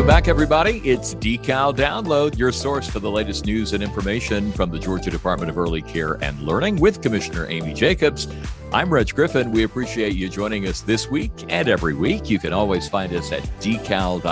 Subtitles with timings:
[0.00, 0.78] Welcome back, everybody.
[0.78, 5.50] It's Decal Download, your source for the latest news and information from the Georgia Department
[5.50, 8.26] of Early Care and Learning with Commissioner Amy Jacobs.
[8.72, 9.52] I'm Reg Griffin.
[9.52, 12.30] We appreciate you joining us this week and every week.
[12.30, 14.24] You can always find us at decal.ga.gov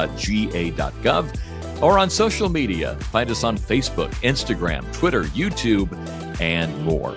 [1.83, 2.95] or on social media.
[2.95, 5.93] Find us on Facebook, Instagram, Twitter, YouTube,
[6.41, 7.15] and more.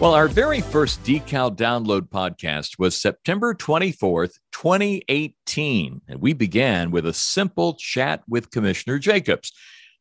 [0.00, 6.02] Well, our very first Decal Download podcast was September 24th, 2018.
[6.06, 9.52] And we began with a simple chat with Commissioner Jacobs.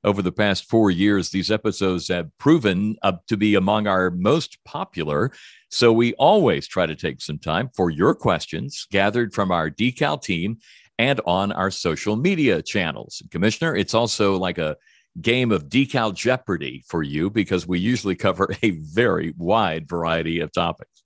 [0.03, 2.95] Over the past four years, these episodes have proven
[3.27, 5.31] to be among our most popular.
[5.71, 10.21] So we always try to take some time for your questions gathered from our Decal
[10.21, 10.59] team
[10.99, 13.23] and on our social media channels.
[13.31, 14.77] Commissioner, it's also like a
[15.21, 20.51] game of decal jeopardy for you because we usually cover a very wide variety of
[20.51, 21.03] topics.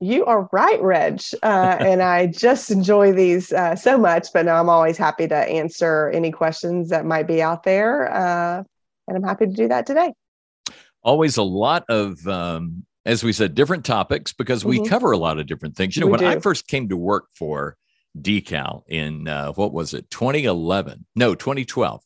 [0.00, 1.22] You are right, Reg.
[1.42, 5.36] Uh, and I just enjoy these uh, so much, but now I'm always happy to
[5.36, 8.12] answer any questions that might be out there.
[8.12, 8.62] Uh,
[9.08, 10.12] and I'm happy to do that today.
[11.02, 14.88] Always a lot of, um, as we said, different topics because we mm-hmm.
[14.88, 15.96] cover a lot of different things.
[15.96, 16.26] You know, we when do.
[16.26, 17.76] I first came to work for
[18.20, 21.06] Decal in uh, what was it, 2011?
[21.14, 22.02] No, 2012.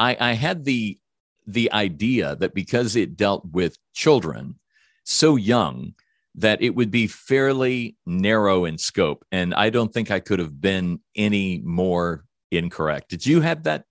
[0.00, 0.98] I, I had the
[1.46, 4.58] the idea that because it dealt with children
[5.04, 5.94] so young
[6.36, 10.60] that it would be fairly narrow in scope and i don't think i could have
[10.60, 13.84] been any more incorrect did you have that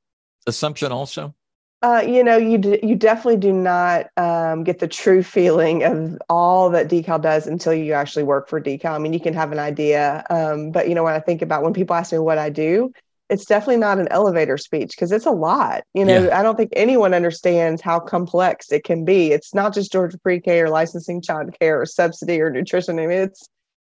[0.47, 1.33] assumption also
[1.81, 6.21] uh, you know, you d- you definitely do not um, get the true feeling of
[6.27, 8.91] all that Decal does until you actually work for Decal.
[8.91, 11.63] I mean, you can have an idea, um, but you know, when I think about
[11.63, 12.91] when people ask me what I do,
[13.29, 15.83] it's definitely not an elevator speech because it's a lot.
[15.93, 16.39] You know, yeah.
[16.39, 19.31] I don't think anyone understands how complex it can be.
[19.31, 22.99] It's not just Georgia pre-K or licensing child care or subsidy or nutrition.
[22.99, 23.47] I mean, it's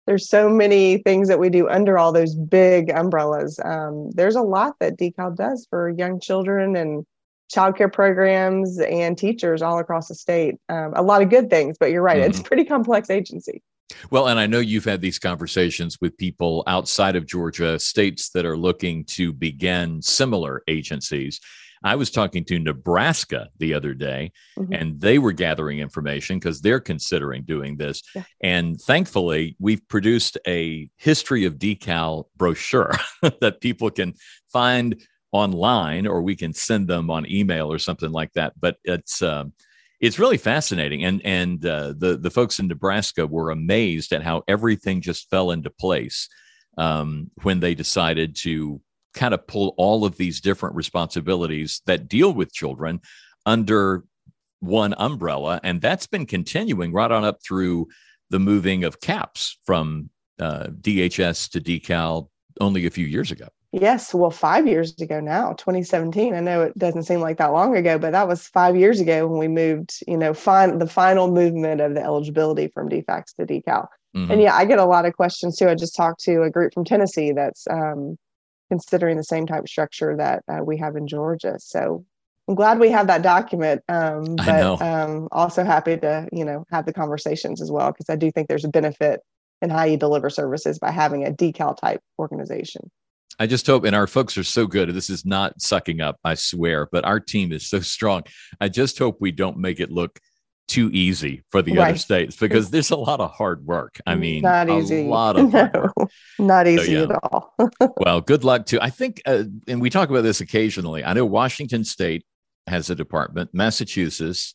[0.08, 3.60] there's so many things that we do under all those big umbrellas.
[3.64, 7.06] Um, there's a lot that Decal does for young children and
[7.54, 10.56] childcare programs and teachers all across the state.
[10.68, 12.30] Um, a lot of good things, but you're right, mm-hmm.
[12.32, 13.62] it's a pretty complex agency.
[14.12, 18.46] Well, and I know you've had these conversations with people outside of Georgia, states that
[18.46, 21.40] are looking to begin similar agencies.
[21.84, 24.74] I was talking to Nebraska the other day, mm-hmm.
[24.74, 28.04] and they were gathering information because they're considering doing this.
[28.14, 28.24] Yeah.
[28.42, 32.92] And thankfully, we've produced a history of decal brochure
[33.42, 34.14] that people can
[34.52, 35.02] find
[35.32, 38.54] online, or we can send them on email or something like that.
[38.60, 39.54] But it's um,
[40.00, 44.44] it's really fascinating and and uh, the the folks in nebraska were amazed at how
[44.48, 46.30] everything just fell into place
[46.78, 48.82] um, when they decided to
[49.14, 53.02] kind of pull all of these different responsibilities that deal with children
[53.46, 54.04] under
[54.60, 57.88] one umbrella and that's been continuing right on up through
[58.30, 60.10] the moving of CAPS from
[60.40, 62.30] uh, dhs to decal
[62.62, 66.34] only a few years ago Yes, well, five years ago now, 2017.
[66.34, 69.28] I know it doesn't seem like that long ago, but that was five years ago
[69.28, 73.46] when we moved, you know, fin- the final movement of the eligibility from DFACS to
[73.46, 73.86] decal.
[74.16, 74.32] Mm-hmm.
[74.32, 75.70] And yeah, I get a lot of questions too.
[75.70, 78.18] I just talked to a group from Tennessee that's um,
[78.70, 81.58] considering the same type of structure that uh, we have in Georgia.
[81.60, 82.04] So
[82.48, 86.88] I'm glad we have that document, um, but um, also happy to, you know, have
[86.88, 89.20] the conversations as well because I do think there's a benefit
[89.62, 92.90] in how you deliver services by having a decal type organization.
[93.40, 94.94] I just hope, and our folks are so good.
[94.94, 98.24] This is not sucking up, I swear, but our team is so strong.
[98.60, 100.20] I just hope we don't make it look
[100.68, 101.90] too easy for the right.
[101.90, 104.00] other states because there's a lot of hard work.
[104.06, 105.06] I mean, not easy.
[105.06, 105.92] A lot of no,
[106.38, 107.04] not easy so, yeah.
[107.04, 107.54] at all.
[107.98, 108.84] well, good luck to.
[108.84, 111.04] I think, uh, and we talk about this occasionally.
[111.04, 112.24] I know Washington State
[112.68, 114.54] has a department, Massachusetts,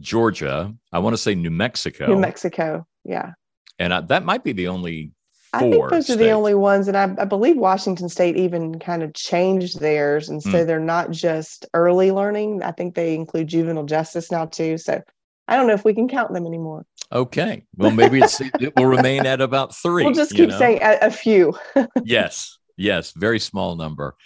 [0.00, 0.74] Georgia.
[0.92, 2.06] I want to say New Mexico.
[2.06, 3.32] New Mexico, yeah.
[3.78, 5.12] And I, that might be the only
[5.52, 6.10] I think those states.
[6.10, 10.28] are the only ones, and I, I, believe Washington State even kind of changed theirs,
[10.28, 10.66] and so mm.
[10.66, 12.62] they're not just early learning.
[12.62, 14.76] I think they include juvenile justice now too.
[14.76, 15.02] So
[15.46, 16.84] I don't know if we can count them anymore.
[17.10, 20.04] Okay, well maybe it will remain at about three.
[20.04, 20.58] We'll just keep know?
[20.58, 21.56] saying a, a few.
[22.04, 24.16] yes, yes, very small number.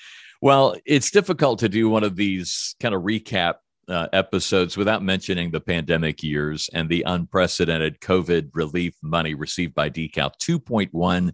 [0.41, 3.55] Well, it's difficult to do one of these kind of recap
[3.93, 9.91] uh, episodes without mentioning the pandemic years and the unprecedented COVID relief money received by
[9.91, 11.33] Decal $2.1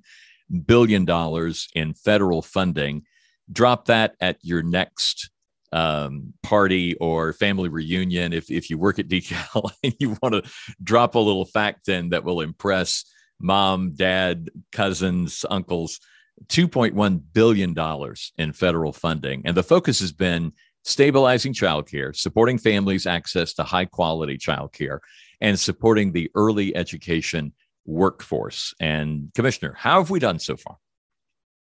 [0.66, 3.04] billion in federal funding.
[3.50, 5.30] Drop that at your next
[5.72, 8.32] um, party or family reunion.
[8.32, 10.50] If, if you work at Decal and you want to
[10.82, 13.04] drop a little fact in that will impress
[13.40, 16.00] mom, dad, cousins, uncles.
[16.46, 17.74] $2.1 billion
[18.38, 19.42] in federal funding.
[19.44, 20.52] And the focus has been
[20.84, 24.98] stabilizing childcare, supporting families' access to high quality childcare,
[25.40, 27.52] and supporting the early education
[27.86, 28.74] workforce.
[28.80, 30.76] And, Commissioner, how have we done so far?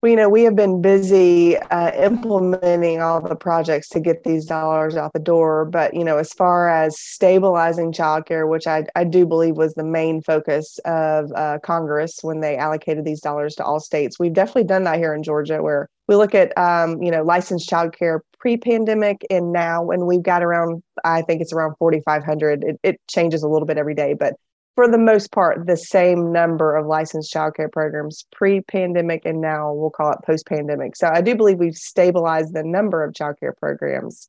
[0.00, 4.46] Well, you know, we have been busy uh, implementing all the projects to get these
[4.46, 5.64] dollars out the door.
[5.64, 9.82] But, you know, as far as stabilizing childcare, which I, I do believe was the
[9.82, 14.64] main focus of uh, Congress when they allocated these dollars to all states, we've definitely
[14.64, 18.56] done that here in Georgia, where we look at, um, you know, licensed childcare pre
[18.56, 22.64] pandemic and now, and we've got around, I think it's around 4,500.
[22.64, 24.34] It, it changes a little bit every day, but
[24.74, 29.72] for the most part, the same number of licensed childcare programs pre pandemic and now
[29.72, 30.96] we'll call it post pandemic.
[30.96, 34.28] So I do believe we've stabilized the number of childcare programs.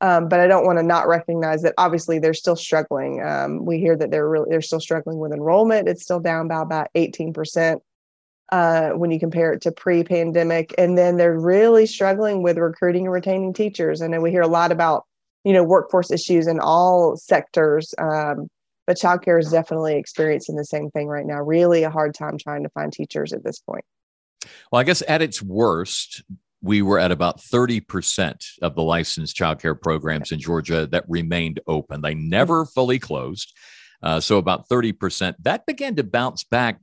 [0.00, 3.22] Um, but I don't want to not recognize that obviously they're still struggling.
[3.22, 5.86] Um, we hear that they're really they're still struggling with enrollment.
[5.86, 7.80] It's still down by about 18%
[8.50, 10.74] uh, when you compare it to pre-pandemic.
[10.76, 14.00] And then they're really struggling with recruiting and retaining teachers.
[14.00, 15.04] And then we hear a lot about,
[15.44, 17.94] you know, workforce issues in all sectors.
[17.98, 18.48] Um,
[18.86, 21.40] but childcare is definitely experiencing the same thing right now.
[21.40, 23.84] Really a hard time trying to find teachers at this point.
[24.72, 26.22] Well, I guess at its worst,
[26.62, 32.02] we were at about 30% of the licensed childcare programs in Georgia that remained open.
[32.02, 33.54] They never fully closed.
[34.02, 35.34] Uh, so about 30%.
[35.40, 36.80] That began to bounce back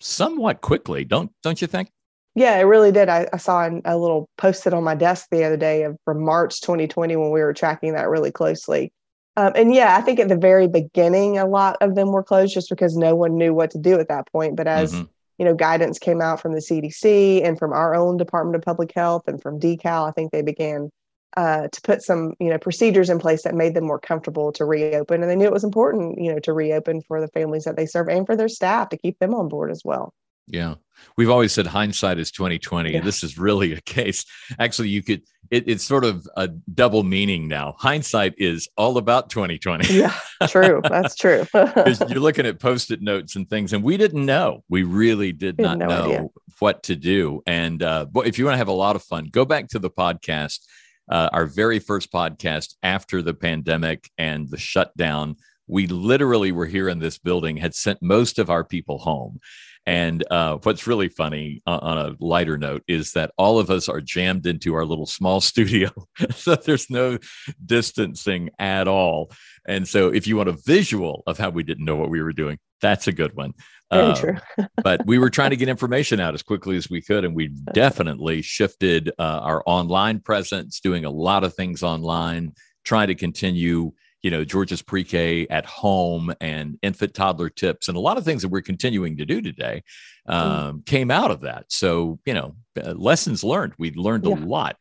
[0.00, 1.90] somewhat quickly, don't don't you think?
[2.34, 3.08] Yeah, it really did.
[3.08, 6.60] I, I saw a little posted on my desk the other day of from March
[6.60, 8.92] 2020 when we were tracking that really closely.
[9.36, 12.54] Um, and yeah, I think at the very beginning, a lot of them were closed
[12.54, 14.56] just because no one knew what to do at that point.
[14.56, 15.04] But as mm-hmm.
[15.38, 18.92] you know, guidance came out from the CDC and from our own Department of Public
[18.92, 20.90] Health and from DECAL, I think they began
[21.38, 24.64] uh, to put some you know procedures in place that made them more comfortable to
[24.64, 25.22] reopen.
[25.22, 27.86] And they knew it was important, you know, to reopen for the families that they
[27.86, 30.12] serve and for their staff to keep them on board as well.
[30.48, 30.74] Yeah.
[31.16, 32.92] We've always said hindsight is 2020.
[32.92, 33.02] Yeah.
[33.02, 34.24] This is really a case.
[34.58, 37.76] Actually, you could it, it's sort of a double meaning now.
[37.78, 39.94] Hindsight is all about 2020.
[39.94, 40.12] Yeah,
[40.48, 40.80] true.
[40.82, 41.46] That's true.
[41.54, 44.64] you're looking at post-it notes and things, and we didn't know.
[44.68, 46.26] We really did we not no know idea.
[46.58, 47.42] what to do.
[47.46, 49.78] And uh, but if you want to have a lot of fun, go back to
[49.78, 50.66] the podcast,
[51.08, 55.36] uh, our very first podcast after the pandemic and the shutdown.
[55.66, 59.40] We literally were here in this building, had sent most of our people home.
[59.88, 63.88] And uh, what's really funny uh, on a lighter note is that all of us
[63.88, 65.90] are jammed into our little small studio.
[66.34, 67.18] so there's no
[67.64, 69.32] distancing at all.
[69.66, 72.34] And so if you want a visual of how we didn't know what we were
[72.34, 73.54] doing, that's a good one.
[73.92, 74.36] Very uh, true.
[74.82, 77.24] but we were trying to get information out as quickly as we could.
[77.24, 82.52] And we definitely shifted uh, our online presence, doing a lot of things online,
[82.84, 83.92] trying to continue
[84.22, 88.42] you know georgia's pre-k at home and infant toddler tips and a lot of things
[88.42, 89.82] that we're continuing to do today
[90.28, 90.34] mm.
[90.34, 90.86] um, mm.
[90.86, 94.34] came out of that so you know uh, lessons learned we learned yeah.
[94.34, 94.76] a lot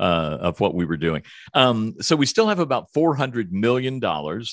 [0.00, 1.22] uh, of what we were doing
[1.54, 4.00] um, so we still have about $400 million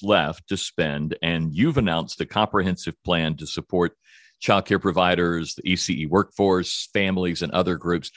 [0.03, 3.93] left to spend and you've announced a comprehensive plan to support
[4.41, 8.11] childcare providers the ece workforce families and other groups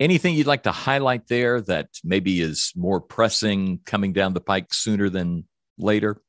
[0.00, 4.74] anything you'd like to highlight there that maybe is more pressing coming down the pike
[4.74, 5.44] sooner than
[5.78, 6.20] later?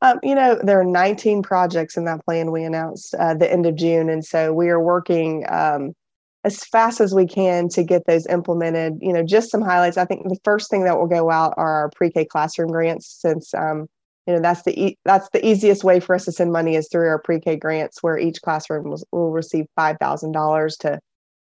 [0.00, 3.66] Um, you know, there are 19 projects in that plan we announced uh, the end
[3.66, 4.08] of June.
[4.08, 5.94] And so we are working um,
[6.44, 8.98] as fast as we can to get those implemented.
[9.00, 9.96] You know, just some highlights.
[9.96, 13.54] I think the first thing that will go out are our pre-K classroom grants, since
[13.54, 13.86] um,
[14.26, 16.88] you know that's the e- that's the easiest way for us to send money is
[16.90, 20.98] through our pre-K grants, where each classroom will, will receive five thousand dollars to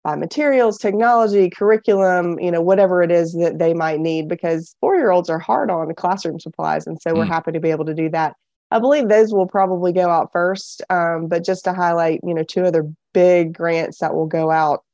[0.04, 4.94] buy materials, technology, curriculum, you know, whatever it is that they might need, because four
[4.94, 6.86] year olds are hard on the classroom supplies.
[6.86, 7.16] And so mm.
[7.16, 8.34] we're happy to be able to do that.
[8.70, 10.82] I believe those will probably go out first.
[10.90, 12.84] Um, but just to highlight, you know, two other
[13.16, 14.84] big grants that will go out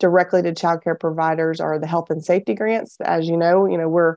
[0.00, 2.98] directly to childcare providers are the health and safety grants.
[3.00, 4.16] As you know, you know, we're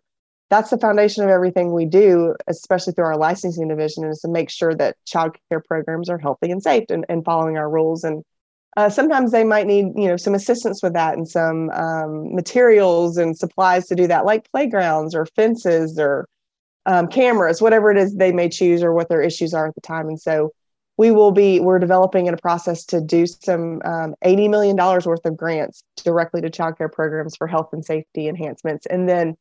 [0.50, 4.50] that's the foundation of everything we do, especially through our licensing division, is to make
[4.50, 8.04] sure that childcare programs are healthy and safe and, and following our rules.
[8.04, 8.24] And
[8.76, 13.18] uh, sometimes they might need you know some assistance with that and some um, materials
[13.18, 16.28] and supplies to do that like playgrounds or fences or
[16.86, 19.82] um, cameras whatever it is they may choose or what their issues are at the
[19.82, 20.52] time and so
[20.98, 25.26] we will be we're developing in a process to do some um, $80 million worth
[25.26, 29.36] of grants directly to childcare programs for health and safety enhancements and then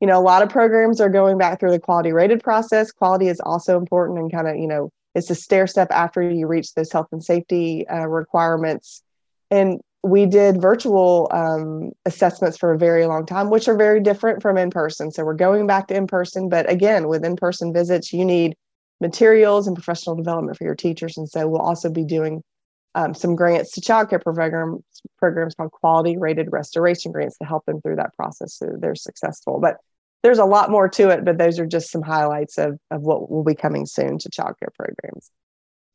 [0.00, 3.28] you know a lot of programs are going back through the quality rated process quality
[3.28, 6.74] is also important and kind of you know it's a stair step after you reach
[6.74, 9.02] those health and safety uh, requirements.
[9.50, 14.40] And we did virtual um, assessments for a very long time, which are very different
[14.40, 15.10] from in person.
[15.10, 18.56] So we're going back to in person, but again, with in person visits, you need
[19.00, 21.16] materials and professional development for your teachers.
[21.16, 22.42] And so we'll also be doing
[22.94, 24.82] um, some grants to childcare programs,
[25.18, 29.60] programs called quality rated restoration grants to help them through that process so they're successful.
[29.60, 29.76] But
[30.22, 33.30] there's a lot more to it, but those are just some highlights of, of what
[33.30, 35.30] will be coming soon to childcare programs.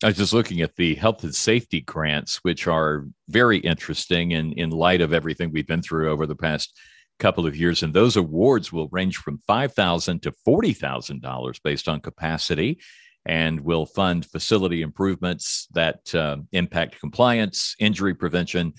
[0.03, 4.53] I was just looking at the health and safety grants, which are very interesting in,
[4.53, 6.77] in light of everything we've been through over the past
[7.19, 7.83] couple of years.
[7.83, 12.79] And those awards will range from $5,000 to $40,000 based on capacity
[13.25, 18.73] and will fund facility improvements that uh, impact compliance, injury prevention,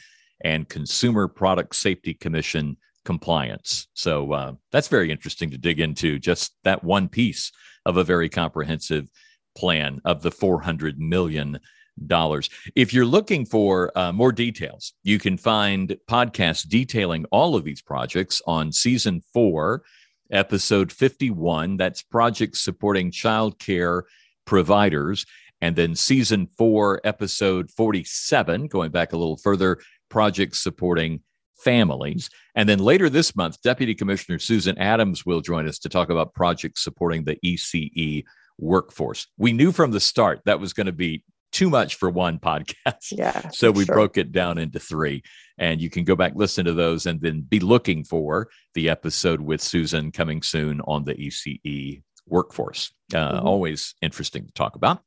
[0.45, 3.89] and Consumer Product Safety Commission compliance.
[3.95, 7.53] So uh, that's very interesting to dig into, just that one piece
[7.85, 9.09] of a very comprehensive
[9.57, 11.59] plan of the 400 million
[12.07, 12.51] dollars.
[12.75, 17.83] If you're looking for uh, more details, you can find podcasts detailing all of these
[17.83, 19.83] projects on season four,
[20.31, 21.77] episode 51.
[21.77, 24.05] That's projects supporting child care
[24.45, 25.27] providers.
[25.61, 29.79] And then season four, episode 47, going back a little further,
[30.11, 31.21] projects supporting
[31.57, 32.29] families.
[32.55, 36.35] And then later this month, Deputy Commissioner Susan Adams will join us to talk about
[36.35, 38.25] projects supporting the ECE
[38.59, 39.27] workforce.
[39.39, 41.23] We knew from the start that was going to be
[41.57, 43.13] too much for one podcast.
[43.13, 43.41] Yeah.
[43.53, 43.95] So we sure.
[43.95, 45.23] broke it down into three.
[45.57, 49.41] And you can go back, listen to those, and then be looking for the episode
[49.41, 52.93] with Susan coming soon on the ECE workforce.
[53.15, 53.47] Uh, mm-hmm.
[53.47, 55.01] Always interesting to talk about.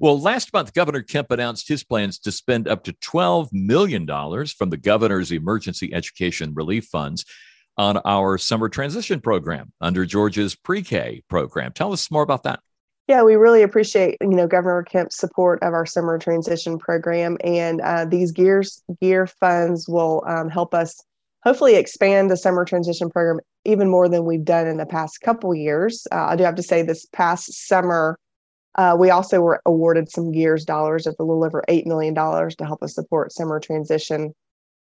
[0.00, 4.70] Well, last month, Governor Kemp announced his plans to spend up to $12 million from
[4.70, 7.26] the governor's emergency education relief funds
[7.76, 11.72] on our summer transition program under Georgia's pre K program.
[11.72, 12.60] Tell us more about that.
[13.10, 17.80] Yeah, we really appreciate you know Governor Kemp's support of our summer transition program, and
[17.80, 21.02] uh, these gears GEER funds will um, help us
[21.42, 25.52] hopefully expand the summer transition program even more than we've done in the past couple
[25.56, 26.06] years.
[26.12, 28.16] Uh, I do have to say, this past summer,
[28.76, 32.54] uh, we also were awarded some gears dollars of a little over eight million dollars
[32.54, 34.32] to help us support summer transition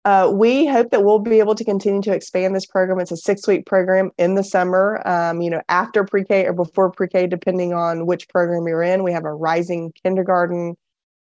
[0.06, 3.00] uh, we hope that we'll be able to continue to expand this program.
[3.00, 6.54] It's a six week program in the summer, um, you know, after pre K or
[6.54, 9.04] before pre K, depending on which program you're in.
[9.04, 10.76] We have a rising kindergarten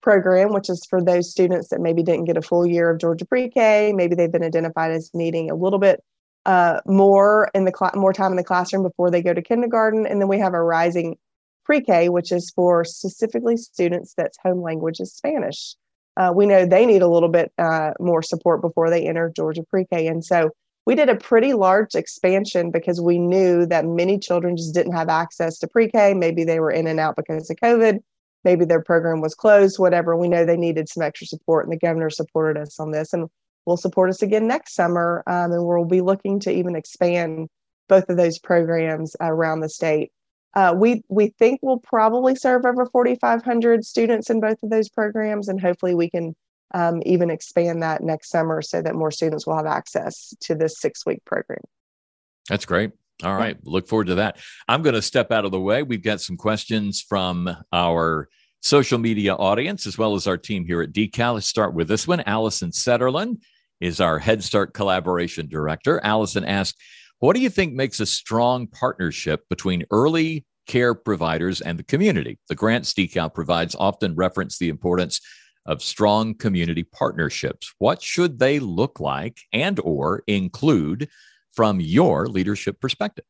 [0.02, 3.26] program, which is for those students that maybe didn't get a full year of Georgia
[3.26, 3.94] pre K.
[3.94, 6.04] Maybe they've been identified as needing a little bit
[6.46, 10.06] uh, more in the cl- more time in the classroom before they go to kindergarten.
[10.06, 11.16] And then we have a rising
[11.64, 15.76] pre K, which is for specifically students that's home language is Spanish
[16.18, 19.64] uh, we know they need a little bit uh, more support before they enter Georgia
[19.64, 20.08] pre-K.
[20.08, 20.52] And so
[20.86, 25.10] we did a pretty large expansion because we knew that many children just didn't have
[25.10, 26.14] access to pre-K.
[26.14, 28.00] Maybe they were in and out because of COVID.
[28.44, 30.16] Maybe their program was closed, whatever.
[30.16, 33.28] We know they needed some extra support, and the governor supported us on this, and
[33.66, 35.24] will support us again next summer.
[35.26, 37.50] Um, and we'll be looking to even expand
[37.90, 40.12] both of those programs around the state.
[40.56, 45.50] Uh, we we think we'll probably serve over 4,500 students in both of those programs,
[45.50, 46.36] and hopefully we can
[46.74, 50.80] um, even expand that next summer so that more students will have access to this
[50.80, 51.62] six week program.
[52.50, 52.92] That's great.
[53.24, 54.38] All right, look forward to that.
[54.68, 55.84] I'm going to step out of the way.
[55.84, 58.28] We've got some questions from our
[58.62, 61.36] social media audience as well as our team here at Decal.
[61.36, 62.22] Let's start with this one.
[62.22, 63.38] Allison Setterlin
[63.80, 66.02] is our Head Start collaboration director.
[66.04, 66.78] Allison asked,
[67.20, 72.40] what do you think makes a strong partnership between early care providers and the community?
[72.50, 75.22] The grants decal provides often reference the importance
[75.66, 77.74] of strong community partnerships.
[77.80, 81.10] What should they look like and or include
[81.54, 83.26] from your leadership perspective?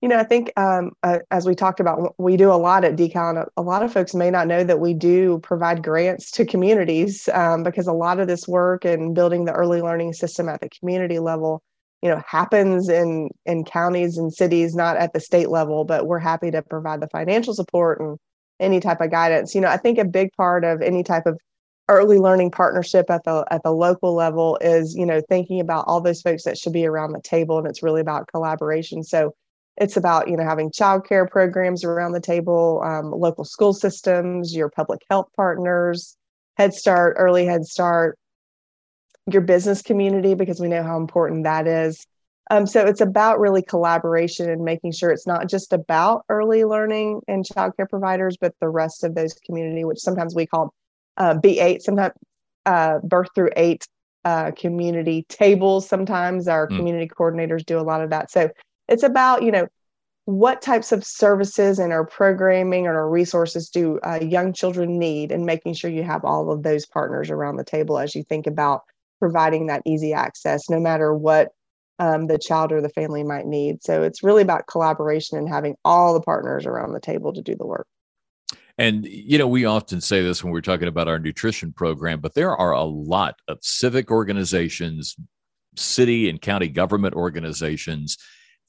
[0.00, 2.94] You know, I think um, uh, as we talked about, we do a lot at
[2.94, 6.46] Decal, and a lot of folks may not know that we do provide grants to
[6.46, 10.60] communities um, because a lot of this work and building the early learning system at
[10.60, 11.62] the community level
[12.02, 16.18] you know happens in in counties and cities not at the state level but we're
[16.18, 18.18] happy to provide the financial support and
[18.60, 19.54] any type of guidance.
[19.54, 21.38] You know i think a big part of any type of
[21.88, 26.00] early learning partnership at the at the local level is you know thinking about all
[26.00, 29.02] those folks that should be around the table and it's really about collaboration.
[29.02, 29.34] So
[29.78, 34.68] it's about you know having childcare programs around the table um, local school systems your
[34.68, 36.16] public health partners
[36.56, 38.18] head start early head start
[39.32, 42.06] your business community because we know how important that is.
[42.50, 47.20] Um, so it's about really collaboration and making sure it's not just about early learning
[47.28, 50.72] and childcare providers, but the rest of those community, which sometimes we call
[51.18, 52.14] uh, B8, sometimes
[52.64, 53.86] uh, birth through eight
[54.24, 55.88] uh, community tables.
[55.88, 56.76] Sometimes our mm.
[56.76, 58.30] community coordinators do a lot of that.
[58.30, 58.48] So
[58.88, 59.68] it's about, you know,
[60.24, 65.32] what types of services and our programming and our resources do uh, young children need
[65.32, 68.46] and making sure you have all of those partners around the table as you think
[68.46, 68.82] about
[69.18, 71.48] providing that easy access no matter what
[71.98, 73.82] um, the child or the family might need.
[73.82, 77.56] So it's really about collaboration and having all the partners around the table to do
[77.56, 77.86] the work.
[78.78, 82.34] And, you know, we often say this when we're talking about our nutrition program, but
[82.34, 85.16] there are a lot of civic organizations,
[85.74, 88.16] city and county government organizations,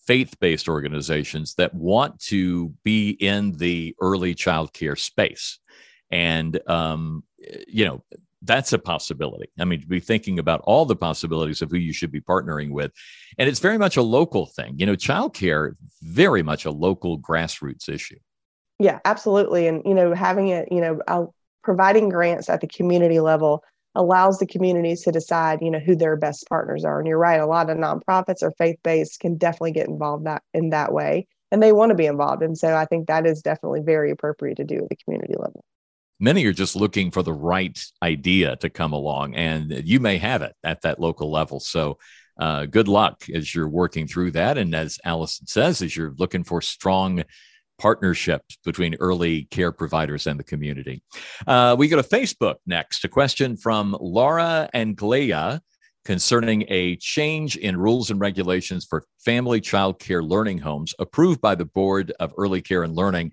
[0.07, 5.59] faith based organizations that want to be in the early child care space.
[6.09, 7.23] And, um,
[7.67, 8.03] you know,
[8.41, 9.49] that's a possibility.
[9.59, 12.71] I mean, to be thinking about all the possibilities of who you should be partnering
[12.71, 12.91] with.
[13.37, 14.75] And it's very much a local thing.
[14.77, 18.19] You know, childcare, very much a local grassroots issue.
[18.79, 19.67] Yeah, absolutely.
[19.67, 21.25] And, you know, having it, you know, uh,
[21.63, 23.63] providing grants at the community level
[23.95, 26.99] allows the communities to decide, you know, who their best partners are.
[26.99, 30.69] And you're right, a lot of nonprofits or faith-based can definitely get involved that in
[30.69, 31.27] that way.
[31.51, 32.43] And they want to be involved.
[32.43, 35.65] And so I think that is definitely very appropriate to do at the community level
[36.19, 40.41] many are just looking for the right idea to come along, and you may have
[40.41, 41.59] it at that local level.
[41.59, 41.97] So,
[42.39, 44.57] uh, good luck as you're working through that.
[44.57, 47.23] And as Allison says, as you're looking for strong
[47.79, 51.01] partnerships between early care providers and the community.
[51.47, 53.03] Uh, we go to Facebook next.
[53.05, 55.61] A question from Laura and Glea
[56.05, 61.55] concerning a change in rules and regulations for family child care learning homes approved by
[61.55, 63.31] the Board of Early Care and Learning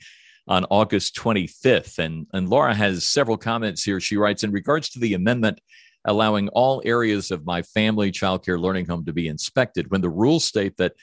[0.49, 1.99] on August 25th.
[1.99, 4.01] And, and Laura has several comments here.
[4.01, 5.61] She writes In regards to the amendment
[6.05, 10.45] allowing all areas of my family childcare learning home to be inspected, when the rules
[10.45, 10.95] state that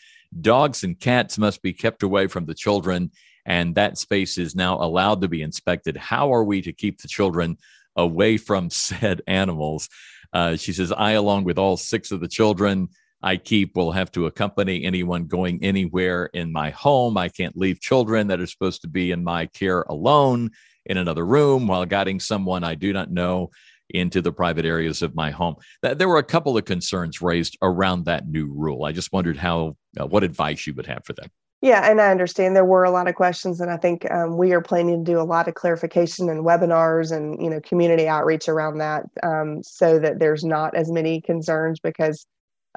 [0.42, 3.12] dogs and cats must be kept away from the children
[3.46, 7.08] and that space is now allowed to be inspected, how are we to keep the
[7.08, 7.58] children
[7.96, 9.90] away from said animals?
[10.32, 12.90] Uh, she says, I, along with all six of the children,
[13.24, 17.18] I keep will have to accompany anyone going anywhere in my home.
[17.18, 20.52] I can't leave children that are supposed to be in my care alone
[20.86, 23.52] in another room while guiding someone I do not know
[23.90, 25.56] into the private areas of my home.
[25.82, 28.84] There were a couple of concerns raised around that new rule.
[28.84, 31.30] I just wondered how, uh, what advice you would have for them.
[31.62, 34.52] Yeah, and I understand there were a lot of questions, and I think um, we
[34.52, 38.50] are planning to do a lot of clarification and webinars and you know community outreach
[38.50, 42.26] around that, um, so that there's not as many concerns because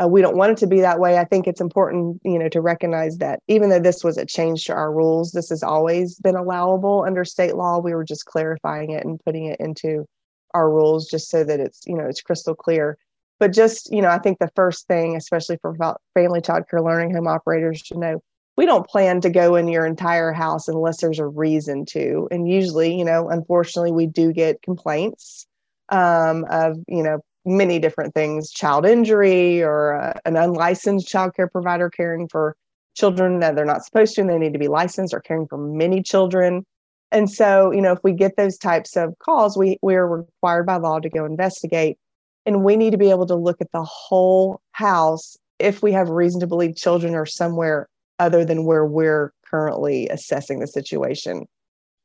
[0.02, 1.18] uh, we don't want it to be that way.
[1.18, 4.64] I think it's important, you know, to recognize that even though this was a change
[4.64, 7.78] to our rules, this has always been allowable under state law.
[7.78, 10.06] We were just clarifying it and putting it into
[10.52, 12.98] our rules just so that it's, you know, it's crystal clear.
[13.38, 15.76] But just, you know, I think the first thing, especially for
[16.14, 18.20] family child care learning home operators, to know
[18.56, 22.28] we don't plan to go in your entire house unless there's a reason to.
[22.30, 25.46] And usually, you know, unfortunately, we do get complaints
[25.90, 31.48] um, of, you know, many different things child injury or uh, an unlicensed child care
[31.48, 32.56] provider caring for
[32.94, 35.58] children that they're not supposed to and they need to be licensed or caring for
[35.58, 36.64] many children.
[37.12, 40.76] And so you know if we get those types of calls we we're required by
[40.76, 41.98] law to go investigate
[42.44, 46.08] and we need to be able to look at the whole house if we have
[46.08, 51.46] reason to believe children are somewhere other than where we're currently assessing the situation.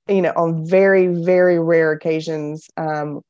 [0.07, 3.21] You know on very very rare occasions um,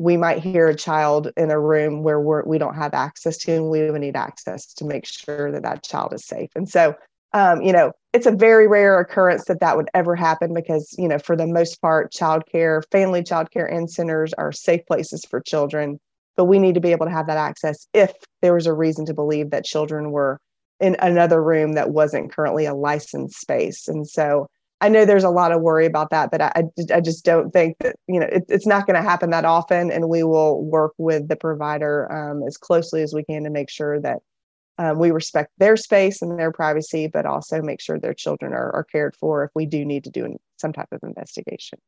[0.00, 3.52] we might hear a child in a room where we're, we don't have access to,
[3.52, 6.48] and we would need access to make sure that that child is safe.
[6.54, 6.94] And so,
[7.34, 11.06] um, you know, it's a very rare occurrence that that would ever happen because, you
[11.06, 16.00] know, for the most part, childcare, family childcare, and centers are safe places for children.
[16.34, 18.10] But we need to be able to have that access if
[18.40, 20.40] there was a reason to believe that children were
[20.80, 23.86] in another room that wasn't currently a licensed space.
[23.86, 24.48] And so,
[24.80, 27.76] I know there's a lot of worry about that, but I, I just don't think
[27.80, 29.90] that, you know, it, it's not going to happen that often.
[29.90, 33.68] And we will work with the provider um, as closely as we can to make
[33.68, 34.18] sure that
[34.78, 38.74] um, we respect their space and their privacy, but also make sure their children are,
[38.74, 41.78] are cared for if we do need to do some type of investigation.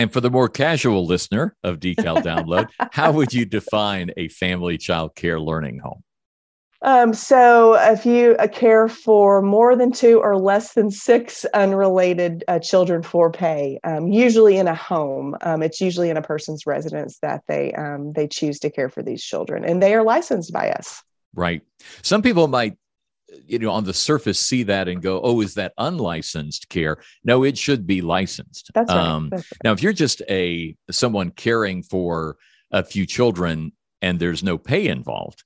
[0.00, 4.78] And for the more casual listener of Decal Download, how would you define a family
[4.78, 6.02] child care learning home?
[6.82, 12.44] Um, so, if you uh, care for more than two or less than six unrelated
[12.46, 16.66] uh, children for pay, um, usually in a home, um, it's usually in a person's
[16.66, 20.52] residence that they um, they choose to care for these children, and they are licensed
[20.52, 21.02] by us.
[21.34, 21.62] Right.
[22.02, 22.76] Some people might,
[23.44, 27.42] you know, on the surface see that and go, "Oh, is that unlicensed care?" No,
[27.42, 28.70] it should be licensed.
[28.72, 28.98] That's right.
[28.98, 29.58] Um, That's right.
[29.64, 32.36] Now, if you're just a someone caring for
[32.70, 35.42] a few children and there's no pay involved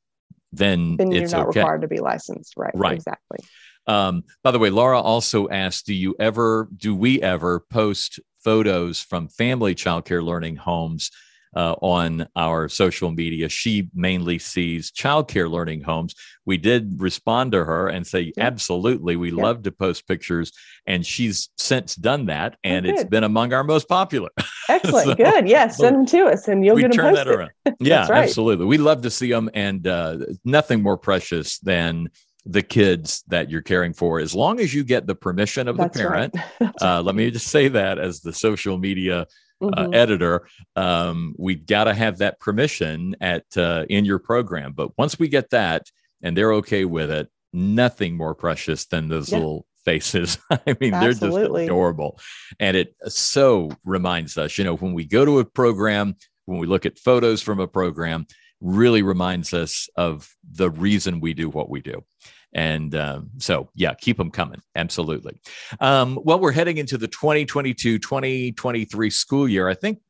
[0.52, 1.60] then, then you're it's not okay.
[1.60, 2.54] required to be licensed.
[2.56, 2.72] Right.
[2.74, 2.94] Right.
[2.94, 3.38] Exactly.
[3.86, 9.00] Um, by the way, Laura also asked, do you ever, do we ever post photos
[9.00, 11.10] from family childcare learning homes
[11.54, 13.48] uh, on our social media.
[13.48, 16.14] She mainly sees childcare learning homes.
[16.44, 18.44] We did respond to her and say, yeah.
[18.44, 19.42] absolutely, we yeah.
[19.42, 20.52] love to post pictures.
[20.86, 24.30] And she's since done that, oh, and it's been among our most popular.
[24.68, 25.06] Excellent.
[25.06, 25.48] so, good.
[25.48, 25.76] Yes.
[25.76, 27.26] Send them to us and you'll get them turn posted.
[27.26, 27.50] that around.
[27.80, 28.24] Yeah, right.
[28.24, 28.66] absolutely.
[28.66, 29.50] We love to see them.
[29.54, 32.10] And uh, nothing more precious than
[32.44, 35.96] the kids that you're caring for as long as you get the permission of That's
[35.96, 36.82] the parent right.
[36.82, 39.26] uh, let me just say that as the social media
[39.62, 39.92] mm-hmm.
[39.92, 40.46] uh, editor,
[40.76, 44.72] um, we got to have that permission at uh, in your program.
[44.72, 45.90] But once we get that
[46.22, 49.38] and they're okay with it, nothing more precious than those yeah.
[49.38, 50.38] little faces.
[50.50, 50.98] I mean, Absolutely.
[50.98, 52.18] they're just adorable.
[52.58, 56.66] And it so reminds us, you know, when we go to a program, when we
[56.66, 58.26] look at photos from a program,
[58.60, 62.04] really reminds us of the reason we do what we do.
[62.52, 64.60] And uh, so, yeah, keep them coming.
[64.74, 65.40] Absolutely.
[65.80, 69.68] Um, well, we're heading into the 2022 2023 school year.
[69.68, 70.00] I think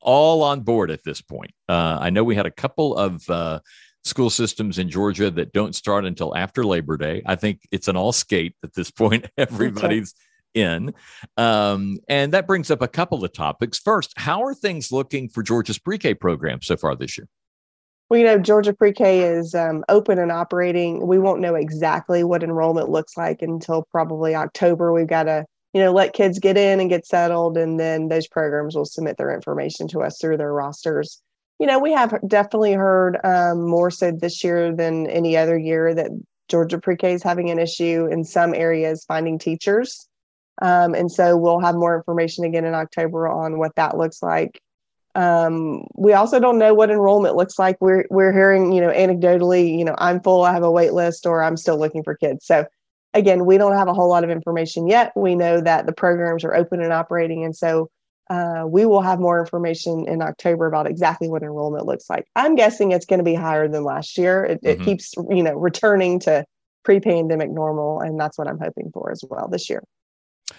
[0.00, 1.52] all on board at this point.
[1.68, 3.60] Uh, I know we had a couple of uh,
[4.04, 7.22] school systems in Georgia that don't start until after Labor Day.
[7.26, 9.28] I think it's an all skate at this point.
[9.36, 10.14] Everybody's
[10.54, 10.94] in.
[11.36, 13.78] Um, and that brings up a couple of topics.
[13.78, 17.28] First, how are things looking for Georgia's pre K program so far this year?
[18.10, 21.06] Well, you know, Georgia Pre K is um, open and operating.
[21.06, 24.92] We won't know exactly what enrollment looks like until probably October.
[24.92, 28.26] We've got to, you know, let kids get in and get settled, and then those
[28.26, 31.22] programs will submit their information to us through their rosters.
[31.60, 35.94] You know, we have definitely heard um, more so this year than any other year
[35.94, 36.10] that
[36.48, 40.08] Georgia Pre K is having an issue in some areas finding teachers.
[40.60, 44.60] Um, and so we'll have more information again in October on what that looks like.
[45.14, 47.76] Um, we also don't know what enrollment looks like.
[47.80, 51.26] We're we're hearing, you know, anecdotally, you know, I'm full, I have a wait list,
[51.26, 52.46] or I'm still looking for kids.
[52.46, 52.66] So
[53.14, 55.12] again, we don't have a whole lot of information yet.
[55.16, 57.90] We know that the programs are open and operating, and so
[58.30, 62.26] uh, we will have more information in October about exactly what enrollment looks like.
[62.36, 64.44] I'm guessing it's going to be higher than last year.
[64.44, 64.82] It, mm-hmm.
[64.82, 66.44] it keeps, you know, returning to
[66.84, 69.82] pre-pandemic normal, and that's what I'm hoping for as well this year.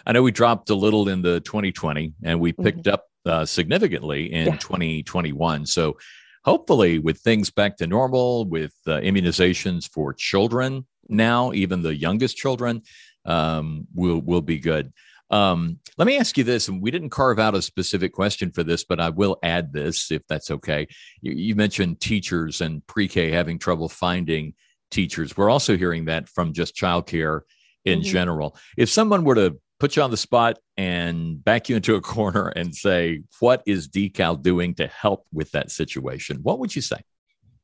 [0.05, 2.93] I know we dropped a little in the 2020 and we picked mm-hmm.
[2.93, 4.57] up uh, significantly in yeah.
[4.57, 5.65] 2021.
[5.65, 5.97] So
[6.43, 12.37] hopefully, with things back to normal, with uh, immunizations for children now, even the youngest
[12.37, 12.81] children,
[13.25, 14.91] um, will will be good.
[15.29, 18.63] Um, let me ask you this, and we didn't carve out a specific question for
[18.63, 20.87] this, but I will add this if that's okay.
[21.21, 24.53] You, you mentioned teachers and pre-K having trouble finding
[24.89, 25.37] teachers.
[25.37, 27.41] We're also hearing that from just childcare
[27.85, 28.09] in mm-hmm.
[28.09, 28.57] general.
[28.77, 32.49] If someone were to put you on the spot and back you into a corner
[32.49, 36.37] and say, what is Decal doing to help with that situation?
[36.43, 36.97] What would you say?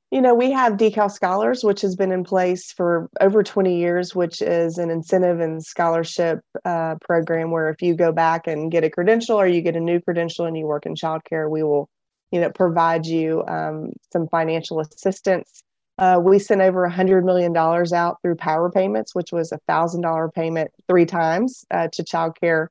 [0.10, 4.16] You know, we have Decal Scholars, which has been in place for over 20 years,
[4.16, 8.84] which is an incentive and scholarship uh, program where if you go back and get
[8.84, 11.88] a credential or you get a new credential and you work in childcare, we will,
[12.32, 15.62] you know, provide you um, some financial assistance
[15.98, 20.72] uh, we sent over $100 million out through power payments, which was a $1,000 payment
[20.88, 22.68] three times uh, to childcare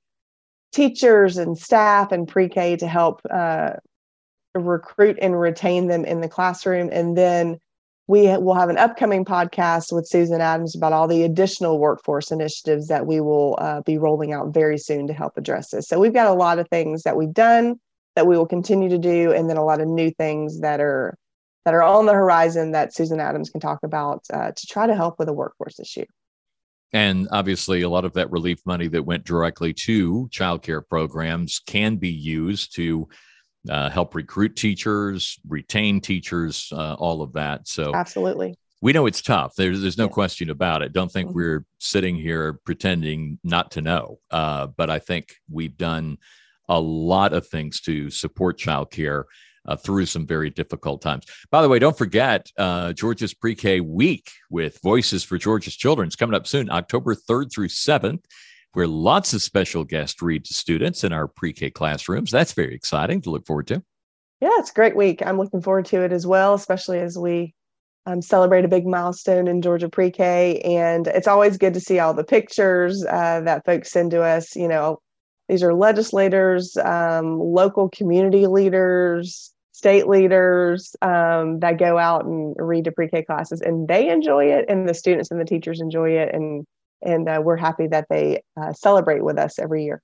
[0.72, 3.72] teachers and staff and pre K to help uh,
[4.54, 6.88] recruit and retain them in the classroom.
[6.92, 7.58] And then
[8.08, 12.86] we will have an upcoming podcast with Susan Adams about all the additional workforce initiatives
[12.86, 15.88] that we will uh, be rolling out very soon to help address this.
[15.88, 17.80] So we've got a lot of things that we've done
[18.14, 21.18] that we will continue to do, and then a lot of new things that are
[21.66, 24.94] that are on the horizon that Susan Adams can talk about uh, to try to
[24.94, 26.04] help with the workforce issue.
[26.92, 31.96] And obviously, a lot of that relief money that went directly to childcare programs can
[31.96, 33.08] be used to
[33.68, 37.66] uh, help recruit teachers, retain teachers, uh, all of that.
[37.66, 38.54] So, absolutely.
[38.80, 39.56] We know it's tough.
[39.56, 40.10] There's, there's no yeah.
[40.10, 40.92] question about it.
[40.92, 41.36] Don't think mm-hmm.
[41.36, 44.20] we're sitting here pretending not to know.
[44.30, 46.18] Uh, but I think we've done
[46.68, 49.24] a lot of things to support childcare
[49.66, 51.24] uh, through some very difficult times.
[51.50, 56.08] By the way, don't forget uh, Georgia's Pre K Week with Voices for Georgia's Children
[56.08, 58.24] is coming up soon, October 3rd through 7th,
[58.72, 62.30] where lots of special guests read to students in our pre K classrooms.
[62.30, 63.82] That's very exciting to look forward to.
[64.40, 65.22] Yeah, it's a great week.
[65.24, 67.54] I'm looking forward to it as well, especially as we
[68.04, 70.60] um, celebrate a big milestone in Georgia Pre K.
[70.60, 74.54] And it's always good to see all the pictures uh, that folks send to us.
[74.54, 75.00] You know,
[75.48, 82.84] these are legislators, um, local community leaders, state leaders um, that go out and read
[82.84, 86.34] to pre-K classes, and they enjoy it, and the students and the teachers enjoy it,
[86.34, 86.66] and
[87.02, 90.00] and uh, we're happy that they uh, celebrate with us every year.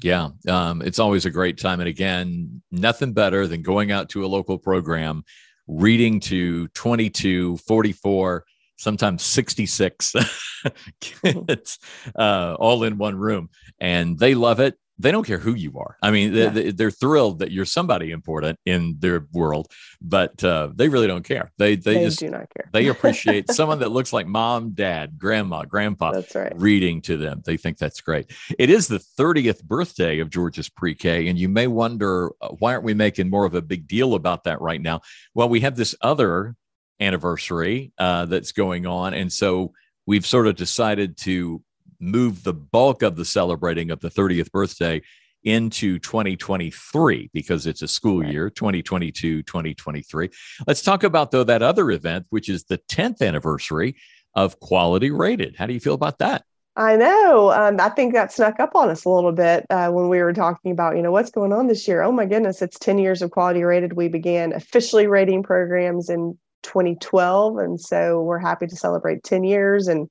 [0.00, 4.24] Yeah, um, it's always a great time, and again, nothing better than going out to
[4.24, 5.24] a local program,
[5.66, 8.44] reading to 22, 44
[8.76, 10.14] sometimes 66
[11.00, 11.78] kids
[12.18, 15.96] uh, all in one room and they love it they don't care who you are.
[16.02, 16.50] I mean, yeah.
[16.50, 19.68] they, they're thrilled that you're somebody important in their world,
[20.00, 21.52] but uh, they really don't care.
[21.58, 22.68] They they, they just do not care.
[22.72, 26.12] they appreciate someone that looks like mom, dad, grandma, grandpa.
[26.12, 26.52] That's right.
[26.54, 28.30] Reading to them, they think that's great.
[28.58, 32.84] It is the 30th birthday of Georgia's pre-K, and you may wonder uh, why aren't
[32.84, 35.00] we making more of a big deal about that right now?
[35.34, 36.56] Well, we have this other
[37.00, 39.72] anniversary uh, that's going on, and so
[40.06, 41.62] we've sort of decided to
[42.00, 45.00] move the bulk of the celebrating of the 30th birthday
[45.44, 50.28] into 2023 because it's a school year 2022 2023
[50.66, 53.96] let's talk about though that other event which is the 10th anniversary
[54.34, 56.44] of quality rated how do you feel about that
[56.76, 57.50] I know.
[57.50, 60.32] Um, I think that snuck up on us a little bit uh, when we were
[60.32, 62.00] talking about, you know, what's going on this year.
[62.00, 63.94] Oh my goodness, it's 10 years of quality rated.
[63.94, 67.58] We began officially rating programs in 2012.
[67.58, 70.08] And so we're happy to celebrate 10 years and,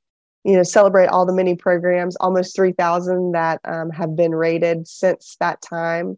[0.50, 5.38] you know, celebrate all the many programs, almost 3,000 that um, have been rated since
[5.40, 6.18] that time.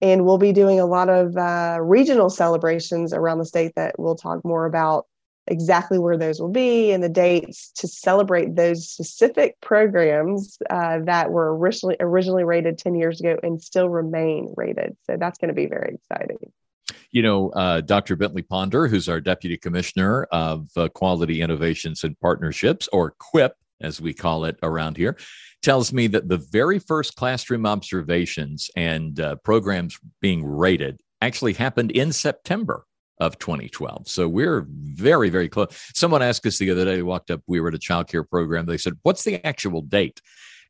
[0.00, 4.14] And we'll be doing a lot of uh, regional celebrations around the state that we'll
[4.14, 5.06] talk more about
[5.48, 11.32] exactly where those will be and the dates to celebrate those specific programs uh, that
[11.32, 14.96] were originally originally rated 10 years ago and still remain rated.
[15.08, 16.38] So that's going to be very exciting.
[17.10, 18.14] You know, uh, Dr.
[18.14, 23.50] Bentley Ponder, who's our Deputy Commissioner of uh, Quality Innovations and Partnerships, or QIP,
[23.82, 25.16] as we call it around here,
[25.62, 31.92] tells me that the very first classroom observations and uh, programs being rated actually happened
[31.92, 32.84] in September
[33.18, 34.08] of 2012.
[34.08, 35.68] So we're very, very close.
[35.94, 38.24] Someone asked us the other day, we walked up, we were at a child care
[38.24, 38.66] program.
[38.66, 40.20] They said, What's the actual date?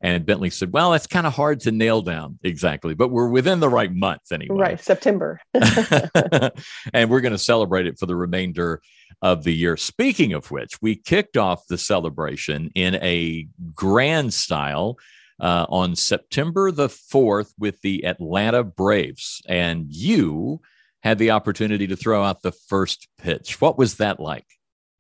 [0.02, 3.60] And Bentley said, Well, that's kind of hard to nail down exactly, but we're within
[3.60, 4.56] the right month anyway.
[4.56, 5.40] Right, September.
[5.54, 8.82] and we're going to celebrate it for the remainder
[9.22, 9.76] of the year.
[9.76, 14.98] Speaking of which, we kicked off the celebration in a grand style.
[15.40, 19.42] Uh, on September the 4th with the Atlanta Braves.
[19.48, 20.60] And you
[21.02, 23.60] had the opportunity to throw out the first pitch.
[23.60, 24.46] What was that like?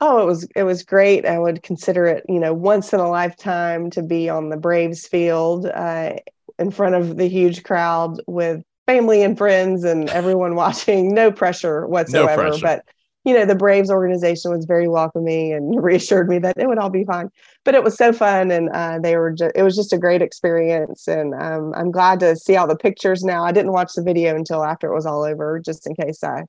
[0.00, 1.24] Oh, it was it was great.
[1.26, 5.06] I would consider it, you know, once in a lifetime to be on the Braves
[5.06, 6.14] field uh,
[6.58, 11.14] in front of the huge crowd with family and friends and everyone watching.
[11.14, 12.42] No pressure whatsoever.
[12.42, 12.62] No pressure.
[12.62, 12.84] But
[13.24, 16.90] you know, the Braves organization was very welcoming and reassured me that it would all
[16.90, 17.30] be fine.
[17.64, 19.30] But it was so fun, and uh, they were.
[19.30, 22.76] Just, it was just a great experience, and um, I'm glad to see all the
[22.76, 23.44] pictures now.
[23.44, 26.44] I didn't watch the video until after it was all over, just in case I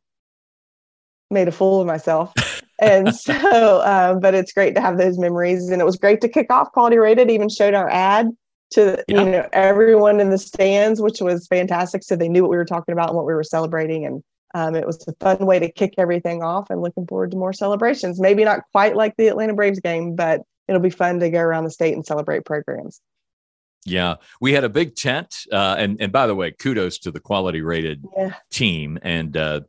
[1.29, 2.33] made a fool of myself.
[2.81, 6.29] and so, uh, but it's great to have those memories, and it was great to
[6.29, 7.29] kick off Quality Rated.
[7.29, 8.29] Even showed our ad
[8.71, 9.23] to yeah.
[9.23, 12.01] you know everyone in the stands, which was fantastic.
[12.01, 14.75] So they knew what we were talking about and what we were celebrating, and um,
[14.75, 18.19] it was a fun way to kick everything off and looking forward to more celebrations.
[18.19, 21.63] Maybe not quite like the Atlanta Braves game, but it'll be fun to go around
[21.63, 23.01] the state and celebrate programs.
[23.85, 27.19] Yeah, we had a big tent, uh, and and by the way, kudos to the
[27.19, 28.33] quality rated yeah.
[28.49, 29.35] team and.
[29.35, 29.61] Uh,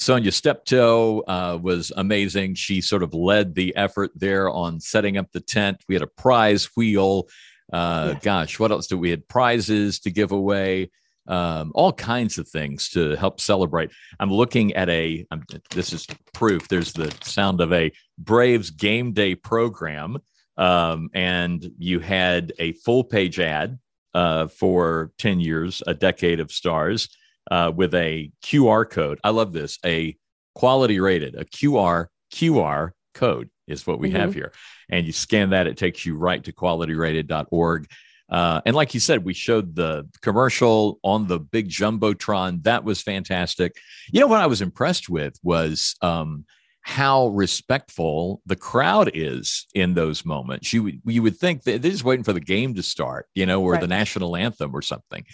[0.00, 2.54] Sonia Steptoe uh, was amazing.
[2.54, 5.82] She sort of led the effort there on setting up the tent.
[5.88, 7.28] We had a prize wheel.
[7.70, 8.18] Uh, yeah.
[8.22, 10.90] Gosh, what else did we had prizes to give away?
[11.30, 13.90] Um, all kinds of things to help celebrate.
[14.18, 19.12] I'm looking at a, I'm, this is proof, there's the sound of a Braves game
[19.12, 20.18] day program.
[20.56, 23.78] Um, and you had a full page ad
[24.12, 27.08] uh, for 10 years, a decade of stars
[27.50, 29.20] uh, with a QR code.
[29.22, 30.16] I love this, a
[30.56, 34.18] quality rated, a QR, QR code is what we mm-hmm.
[34.18, 34.52] have here.
[34.90, 37.86] And you scan that, it takes you right to qualityrated.org.
[38.30, 42.62] Uh, and like you said, we showed the commercial on the big jumbotron.
[42.62, 43.76] That was fantastic.
[44.12, 46.44] You know what I was impressed with was um,
[46.82, 50.72] how respectful the crowd is in those moments.
[50.72, 53.62] You you would think that they're just waiting for the game to start, you know,
[53.62, 53.80] or right.
[53.80, 55.24] the national anthem or something.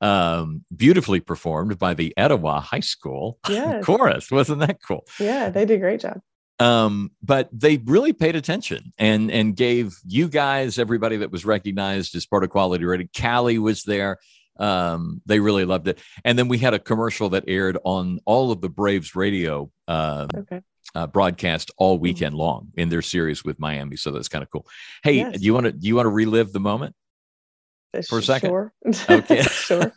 [0.00, 3.84] Um, beautifully performed by the Etowah High School yes.
[3.84, 4.30] chorus.
[4.32, 5.06] Wasn't that cool?
[5.20, 6.20] Yeah, they did a great job.
[6.62, 12.14] Um, but they really paid attention and and gave you guys everybody that was recognized
[12.14, 13.10] as part of quality Rated.
[13.18, 14.18] Callie was there.
[14.58, 15.98] Um, they really loved it.
[16.24, 20.26] And then we had a commercial that aired on all of the Braves radio uh,
[20.36, 20.60] okay.
[20.94, 22.02] uh, broadcast all mm-hmm.
[22.02, 23.96] weekend long in their series with Miami.
[23.96, 24.66] So that's kind of cool.
[25.02, 25.38] Hey, yes.
[25.38, 26.94] do you want to do you want to relive the moment?
[28.08, 28.50] for a second?
[28.50, 28.72] Sure.
[29.10, 29.42] Okay.
[29.42, 29.92] sure.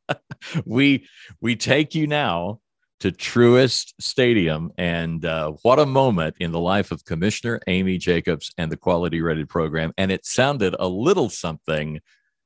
[0.64, 1.06] we
[1.40, 2.60] we take you now
[3.02, 4.70] to Truist Stadium.
[4.78, 9.20] And uh, what a moment in the life of Commissioner Amy Jacobs and the Quality
[9.20, 9.92] Rated program.
[9.98, 12.00] And it sounded a little something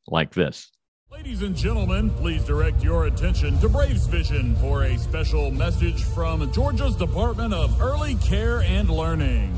[0.09, 0.71] like this.
[1.11, 6.51] Ladies and gentlemen, please direct your attention to Braves Vision for a special message from
[6.53, 9.55] Georgia's Department of Early Care and Learning.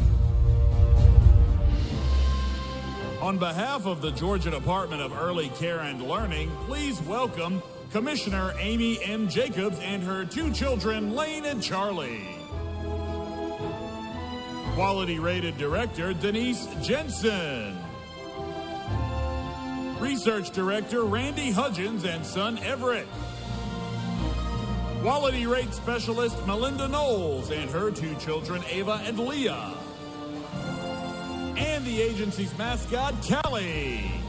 [3.20, 9.02] On behalf of the Georgia Department of Early Care and Learning, please welcome Commissioner Amy
[9.02, 9.28] M.
[9.28, 12.36] Jacobs and her two children, Lane and Charlie.
[14.74, 17.78] Quality rated director, Denise Jensen.
[19.98, 23.08] Research director, Randy Hudgens and son, Everett.
[25.00, 29.74] Quality rate specialist, Melinda Knowles and her two children, Ava and Leah.
[31.56, 34.27] And the agency's mascot, Callie.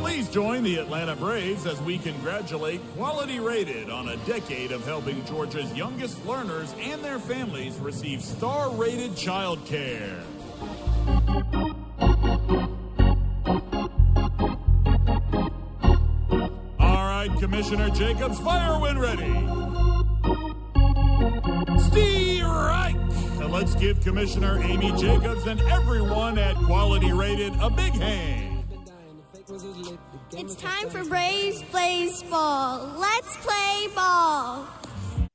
[0.00, 5.24] Please join the Atlanta Braves as we congratulate Quality Rated on a decade of helping
[5.24, 10.22] Georgia's youngest learners and their families receive star rated childcare.
[16.78, 19.34] All right, Commissioner Jacobs, fire when ready.
[21.80, 22.96] Steve Reich!
[23.50, 28.47] Let's give Commissioner Amy Jacobs and everyone at Quality Rated a big hand.
[30.32, 32.92] It's time for Braves Baseball.
[32.98, 34.68] Let's play ball.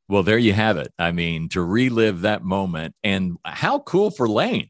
[0.07, 0.93] Well, there you have it.
[0.99, 4.69] I mean, to relive that moment and how cool for Lane.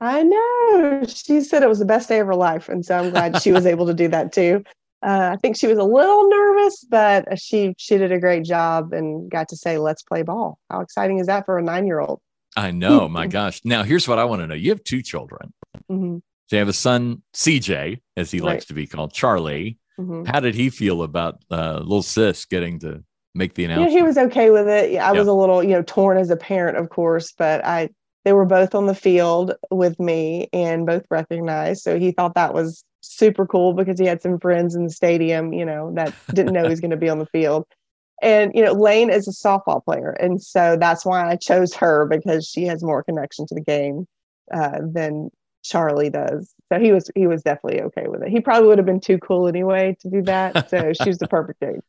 [0.00, 1.02] I know.
[1.08, 2.68] She said it was the best day of her life.
[2.68, 4.62] And so I'm glad she was able to do that too.
[5.04, 8.92] Uh, I think she was a little nervous, but she she did a great job
[8.92, 12.00] and got to say, "Let's play ball." How exciting is that for a nine year
[12.00, 12.20] old?
[12.56, 13.08] I know.
[13.08, 13.60] my gosh.
[13.64, 14.54] Now, here's what I want to know.
[14.54, 15.52] You have two children.
[15.90, 16.18] Mm-hmm.
[16.46, 18.54] So you have a son, CJ, as he Right.
[18.54, 19.78] likes to be called, Charlie.
[19.98, 20.24] Mm-hmm.
[20.24, 23.02] How did he feel about uh, little sis getting to
[23.34, 23.96] make the Yeah, announcement?
[23.98, 24.92] he was okay with it.
[24.92, 25.18] Yeah, I Yeah.
[25.20, 27.90] was a little, you know, torn as a parent, of course, but I
[28.24, 31.82] they were both on the field with me and both recognized.
[31.82, 35.52] So he thought that was super cool because he had some friends in the stadium,
[35.52, 37.66] you know, that didn't know he was going to be on the field.
[38.22, 42.06] And you know, Lane is a softball player, and so that's why I chose her
[42.06, 44.06] because she has more connection to the game
[44.52, 45.30] uh, than
[45.64, 46.52] Charlie does.
[46.72, 48.28] So he was he was definitely okay with it.
[48.28, 50.68] He probably would have been too cool anyway to do that.
[50.70, 51.80] So she was the perfect age.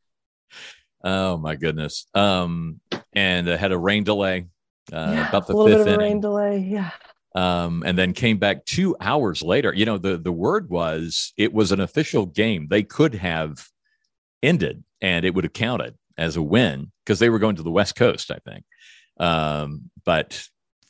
[1.03, 2.07] Oh my goodness.
[2.15, 2.79] Um,
[3.13, 4.47] and uh, had a rain delay
[4.91, 6.13] uh, Yeah, about the a little fifth bit of a inning.
[6.13, 6.57] rain delay.
[6.59, 6.89] Yeah.
[7.35, 9.73] um, and then came back two hours later.
[9.73, 12.67] You know, the the word was it was an official game.
[12.69, 13.67] They could have
[14.41, 17.71] ended, and it would have counted as a win because they were going to the
[17.71, 18.63] West Coast, I think.
[19.19, 20.47] Um, but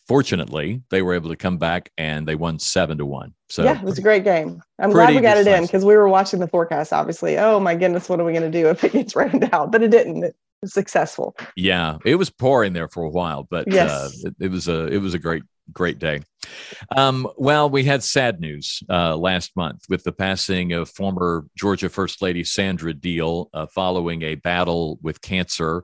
[0.08, 3.34] fortunately, they were able to come back and they won seven to one.
[3.50, 4.62] So yeah, it was a great game.
[4.80, 6.94] I'm glad we got it in because we were watching the forecast.
[6.94, 9.72] Obviously, oh my goodness, what are we going to do if it gets rained out?
[9.72, 10.24] But it didn't.
[10.24, 11.36] It was successful.
[11.56, 14.24] yeah, it was pouring there for a while, but uh, Yes.
[14.24, 16.22] it, it was a it was a great great day.
[16.96, 21.90] Um, well, we had sad news uh, last month with the passing of former Georgia
[21.90, 25.84] First Lady Sandra Deal uh, following a battle with cancer.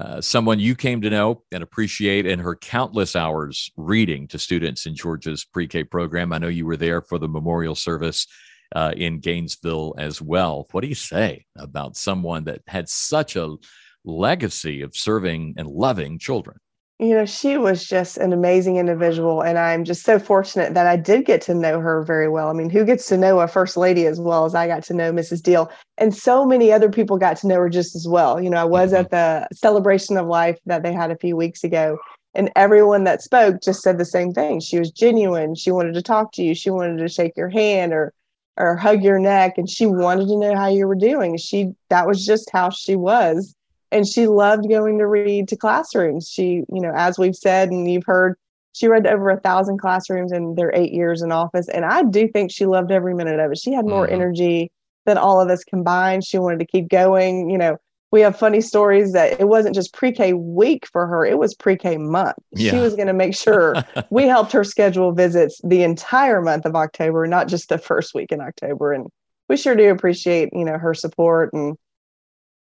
[0.00, 4.86] Uh, someone you came to know and appreciate in her countless hours reading to students
[4.86, 6.32] in Georgia's pre K program.
[6.32, 8.26] I know you were there for the memorial service
[8.74, 10.66] uh, in Gainesville as well.
[10.72, 13.56] What do you say about someone that had such a
[14.02, 16.56] legacy of serving and loving children?
[17.00, 20.96] You know, she was just an amazing individual, and I'm just so fortunate that I
[20.96, 22.50] did get to know her very well.
[22.50, 24.94] I mean, who gets to know a first lady as well as I got to
[24.94, 25.42] know Mrs.
[25.42, 28.38] Deal, and so many other people got to know her just as well.
[28.38, 29.00] You know, I was mm-hmm.
[29.00, 31.96] at the celebration of life that they had a few weeks ago,
[32.34, 34.60] and everyone that spoke just said the same thing.
[34.60, 35.54] She was genuine.
[35.54, 36.54] She wanted to talk to you.
[36.54, 38.12] She wanted to shake your hand or
[38.58, 41.38] or hug your neck, and she wanted to know how you were doing.
[41.38, 43.56] She that was just how she was
[43.92, 46.28] and she loved going to read to classrooms.
[46.28, 48.36] She, you know, as we've said and you've heard,
[48.72, 51.68] she read to over a thousand classrooms in their eight years in office.
[51.68, 53.58] And I do think she loved every minute of it.
[53.58, 54.12] She had more Mhm.
[54.12, 54.72] energy
[55.06, 56.24] than all of us combined.
[56.24, 57.50] She wanted to keep going.
[57.50, 57.76] You know,
[58.12, 61.96] we have funny stories that it wasn't just pre-K week for her, it was pre-K
[61.96, 62.36] month.
[62.56, 63.74] She was going to make sure
[64.10, 68.30] we helped her schedule visits the entire month of October, not just the first week
[68.32, 68.92] in October.
[68.92, 69.06] And
[69.48, 71.76] we sure do appreciate, you know, her support and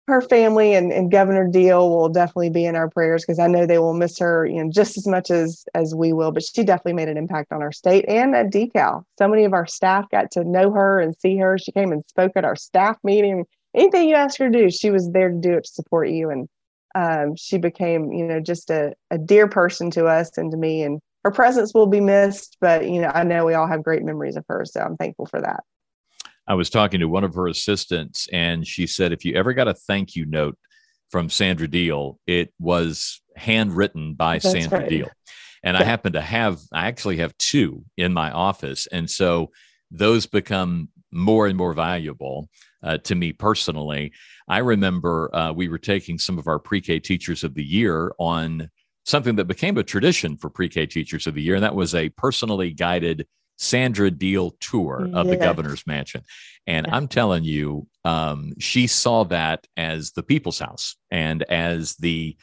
[0.08, 3.66] her family and, and Governor Deal will definitely be in our prayers because I know
[3.66, 6.32] they will miss her, you know, just as much as as we will.
[6.32, 9.04] But she definitely made an impact on our state and at Decal.
[9.20, 11.58] So many of our staff got to know her and see her.
[11.58, 13.46] She came and spoke at our staff meeting.
[13.76, 16.30] Anything you asked her to do, she was there to do it to support you.
[16.30, 16.48] And
[16.96, 20.84] um, she became, you know, just a, a dear person to us and to me.
[20.84, 24.04] And her presence will be missed, but you know, I know we all have great
[24.04, 24.64] memories of her.
[24.64, 25.64] So I'm thankful for that.
[26.48, 29.68] I was talking to one of her assistants, and she said, if you ever got
[29.68, 30.58] a thank you note
[31.12, 34.90] from Sandra Deal, it was handwritten by That's Sandra right.
[34.90, 35.10] Deal.
[35.64, 38.88] And I happen to have, I actually have two in my office.
[38.88, 39.52] And so
[39.92, 42.50] those become more and more valuable
[42.84, 44.14] uh, to me personally.
[44.48, 48.14] I remember uh, we were taking some of our pre K teachers of the year
[48.20, 48.70] on
[49.06, 51.96] something that became a tradition for pre K teachers of the year, and that was
[51.96, 56.22] a personally guided Sandra Deal tour of the governor's mansion.
[56.66, 56.96] And Yeah.
[56.96, 62.38] I'm telling you, um, she saw that as the people's house and as the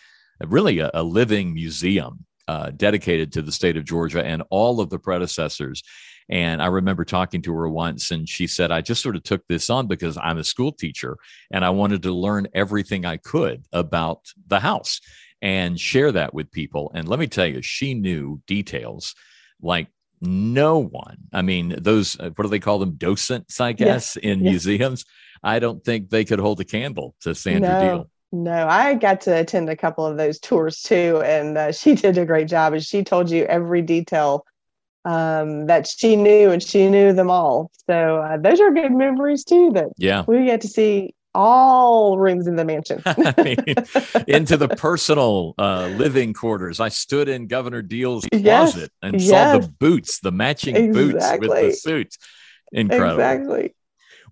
[0.44, 4.90] really a, a living museum uh, dedicated to the state of Georgia and all of
[4.90, 5.82] the predecessors.
[6.28, 9.46] And I remember talking to her once, and she said, I just sort of took
[9.46, 11.16] this on because I'm a school teacher
[11.50, 15.00] and I wanted to learn everything I could about the house
[15.42, 16.90] and share that with people.
[16.94, 19.14] And let me tell you, she knew details
[19.60, 19.88] like
[20.24, 21.18] no one.
[21.32, 22.92] I mean, those, uh, what do they call them?
[22.96, 25.04] Docents, I guess, in museums.
[25.42, 28.10] I don't think they could hold a candle to Sandra no, Deal.
[28.32, 32.18] No, I got to attend a couple of those tours too, and uh, she did
[32.18, 32.72] a great job.
[32.72, 34.44] And she told you every detail
[35.04, 37.70] um, that she knew, and she knew them all.
[37.86, 39.70] So uh, those are good memories too.
[39.74, 40.24] That Yeah.
[40.26, 43.02] we get to see all rooms in the mansion.
[43.06, 43.56] I mean,
[44.28, 46.80] into the personal uh, living quarters.
[46.80, 48.72] I stood in Governor Deal's yes.
[48.72, 49.30] closet and yes.
[49.30, 51.12] saw the boots, the matching exactly.
[51.12, 52.18] boots with the suits.
[52.72, 53.12] Incredible.
[53.12, 53.74] Exactly.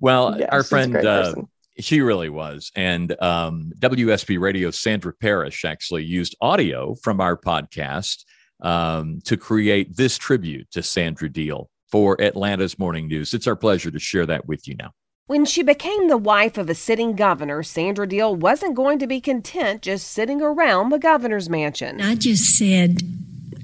[0.00, 1.34] Well, our friend, uh,
[1.78, 2.70] she really was.
[2.74, 8.24] And um, WSB Radio, Sandra Parrish actually used audio from our podcast
[8.62, 13.34] um, to create this tribute to Sandra Deal for Atlanta's Morning News.
[13.34, 14.92] It's our pleasure to share that with you now.
[15.32, 19.18] When she became the wife of a sitting governor, Sandra Deal wasn't going to be
[19.18, 22.02] content just sitting around the governor's mansion.
[22.02, 22.98] I just said,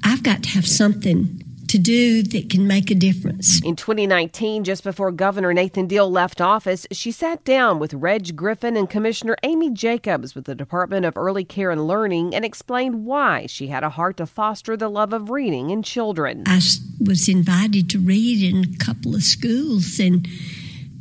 [0.02, 3.62] I've got to have something to do that can make a difference.
[3.62, 8.74] In 2019, just before Governor Nathan Deal left office, she sat down with Reg Griffin
[8.74, 13.44] and Commissioner Amy Jacobs with the Department of Early Care and Learning and explained why
[13.44, 16.44] she had a heart to foster the love of reading in children.
[16.46, 16.62] I
[16.98, 20.26] was invited to read in a couple of schools, and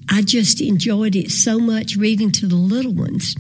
[0.10, 3.36] I just enjoyed it so much reading to the little ones.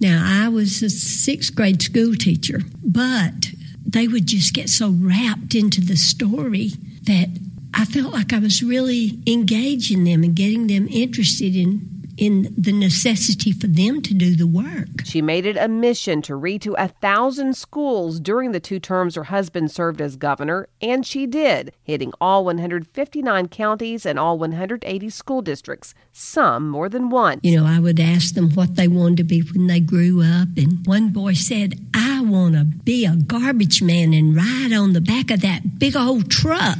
[0.00, 3.50] Now, I was a sixth grade school teacher, but
[3.86, 6.70] they would just get so wrapped into the story
[7.02, 7.28] that
[7.74, 12.70] I felt like I was really engaging them and getting them interested in in the
[12.70, 15.04] necessity for them to do the work.
[15.04, 19.14] She made it a mission to read to a thousand schools during the two terms
[19.14, 25.08] her husband served as governor, and she did, hitting all 159 counties and all 180
[25.08, 27.40] school districts, some more than once.
[27.42, 30.48] You know, I would ask them what they wanted to be when they grew up,
[30.58, 35.00] and one boy said, I want to be a garbage man and ride on the
[35.00, 36.78] back of that big old truck.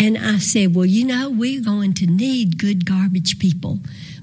[0.00, 3.80] And I said, Well, you know, we're going to need good garbage people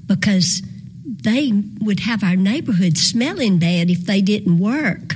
[0.07, 0.61] because
[1.05, 5.15] they would have our neighborhood smelling bad if they didn't work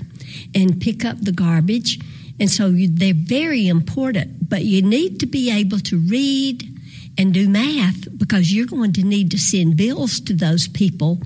[0.56, 2.00] and pick up the garbage.
[2.40, 6.79] And so they're very important, but you need to be able to read
[7.18, 11.22] and do math because you're going to need to send bills to those people,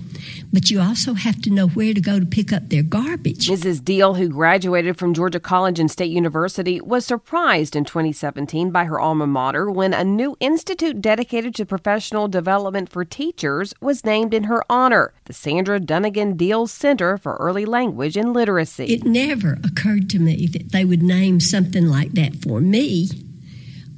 [0.52, 3.48] but you also have to know where to go to pick up their garbage.
[3.48, 3.84] Mrs.
[3.84, 8.98] Deal, who graduated from Georgia College and State University, was surprised in 2017 by her
[8.98, 14.44] alma mater when a new institute dedicated to professional development for teachers was named in
[14.44, 18.86] her honor, the Sandra Dunagan Deal Center for Early Language and Literacy.
[18.86, 23.08] It never occurred to me that they would name something like that for me,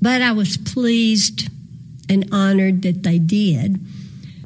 [0.02, 1.48] but I was pleased
[2.08, 3.80] and honored that they did,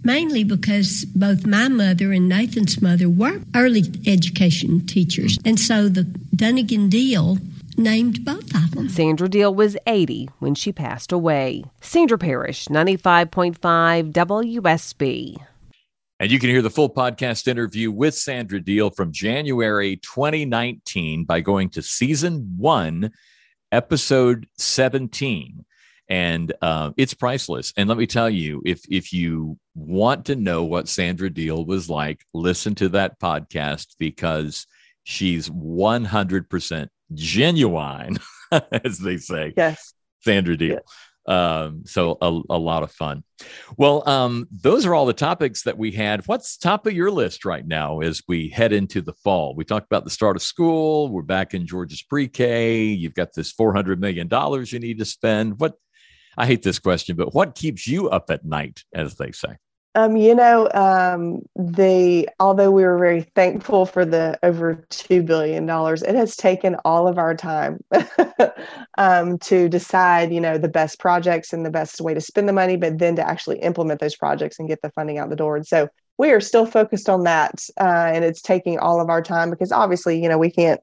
[0.02, 5.38] mainly because both my mother and Nathan's mother were early education teachers.
[5.44, 6.04] And so the
[6.34, 7.38] Dunagan Deal
[7.76, 8.88] named both of them.
[8.88, 11.64] Sandra Deal was 80 when she passed away.
[11.80, 15.36] Sandra Parrish, 95.5 WSB.
[16.18, 21.40] And you can hear the full podcast interview with Sandra Deal from January 2019 by
[21.40, 23.10] going to season one,
[23.72, 25.64] episode 17
[26.10, 27.72] and uh, it's priceless.
[27.76, 31.88] And let me tell you, if if you want to know what Sandra Deal was
[31.88, 34.66] like, listen to that podcast because
[35.04, 38.18] she's one hundred percent genuine,
[38.84, 39.54] as they say.
[39.56, 40.74] Yes, Sandra Deal.
[40.74, 40.82] Yes.
[41.26, 43.22] Um, so a, a lot of fun.
[43.76, 46.26] Well, um, those are all the topics that we had.
[46.26, 49.54] What's top of your list right now as we head into the fall?
[49.54, 51.08] We talked about the start of school.
[51.08, 52.82] We're back in Georgia's pre-K.
[52.84, 55.60] You've got this four hundred million dollars you need to spend.
[55.60, 55.74] What
[56.36, 59.56] I hate this question, but what keeps you up at night, as they say?
[59.96, 65.66] Um, you know, um, the although we were very thankful for the over two billion
[65.66, 67.80] dollars, it has taken all of our time
[68.98, 72.52] um, to decide, you know, the best projects and the best way to spend the
[72.52, 75.56] money, but then to actually implement those projects and get the funding out the door.
[75.56, 79.22] And so we are still focused on that, uh, and it's taking all of our
[79.22, 80.80] time because obviously, you know, we can't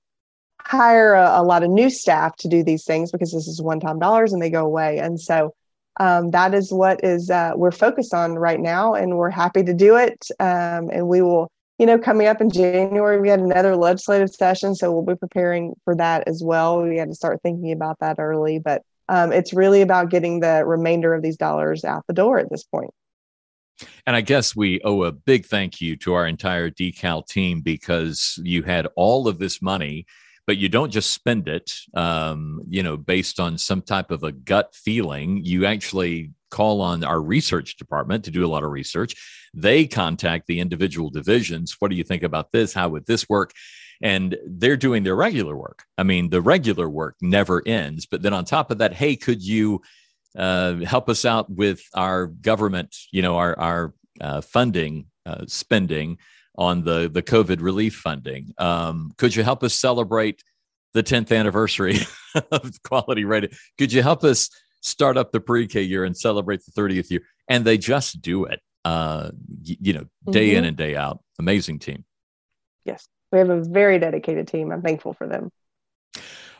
[0.67, 3.79] hire a, a, lot of new staff to do these things because this is one
[3.79, 4.99] time dollars and they go away.
[4.99, 5.53] And so
[5.99, 9.73] um, that is what is uh, we're focused on right now, and we're happy to
[9.73, 10.27] do it.
[10.39, 11.49] Um, and we will,
[11.79, 15.73] you know, coming up in January, we had another legislative session, so we'll be preparing
[15.85, 16.83] for that as well.
[16.83, 20.65] We had to start thinking about that early, but um, it's really about getting the
[20.65, 22.91] remainder of these dollars out the door at this point.
[24.05, 28.39] And I guess we owe a big thank you to our entire decal team because
[28.43, 30.05] you had all of this money
[30.47, 34.31] but you don't just spend it um, you know based on some type of a
[34.31, 35.43] gut feeling.
[35.43, 39.13] You actually call on our research department to do a lot of research.
[39.53, 41.75] They contact the individual divisions.
[41.79, 42.73] What do you think about this?
[42.73, 43.51] How would this work?
[44.01, 45.83] And they're doing their regular work.
[45.97, 48.05] I mean the regular work never ends.
[48.05, 49.81] But then on top of that hey could you
[50.37, 56.17] uh, help us out with our government you know our our uh, funding uh, spending
[56.57, 58.53] on the the COVID relief funding.
[58.57, 60.43] Um, could you help us celebrate
[60.93, 61.99] the 10th anniversary
[62.51, 63.53] of Quality Rated?
[63.77, 64.49] Could you help us
[64.81, 67.21] start up the pre-K year and celebrate the 30th year?
[67.47, 68.61] And they just do it.
[68.85, 69.31] uh,
[69.67, 70.57] y- you know, day mm-hmm.
[70.59, 71.21] in and day out.
[71.39, 72.05] Amazing team.
[72.85, 74.71] Yes, we have a very dedicated team.
[74.71, 75.51] I'm thankful for them.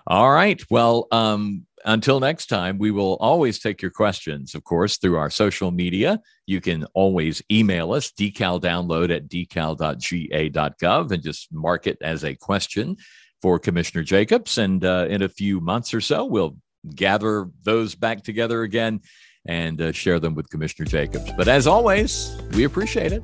[0.08, 0.62] All right.
[0.70, 5.30] Well, um, until next time, we will always take your questions, of course, through our
[5.30, 6.22] social media.
[6.46, 12.96] You can always email us, decaldownload at decal.ga.gov, and just mark it as a question
[13.42, 14.58] for Commissioner Jacobs.
[14.58, 16.58] And uh, in a few months or so, we'll
[16.96, 19.02] gather those back together again
[19.46, 21.32] and uh, share them with Commissioner Jacobs.
[21.36, 23.24] But as always, we appreciate it.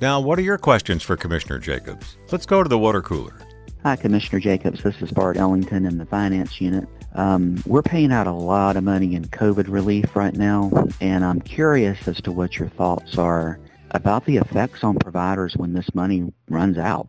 [0.00, 2.16] Now, what are your questions for Commissioner Jacobs?
[2.30, 3.34] Let's go to the water cooler.
[3.84, 4.84] Hi, Commissioner Jacobs.
[4.84, 6.88] This is Bart Ellington in the Finance Unit.
[7.16, 10.70] Um, we're paying out a lot of money in COVID relief right now,
[11.00, 13.58] and I'm curious as to what your thoughts are
[13.90, 17.08] about the effects on providers when this money runs out.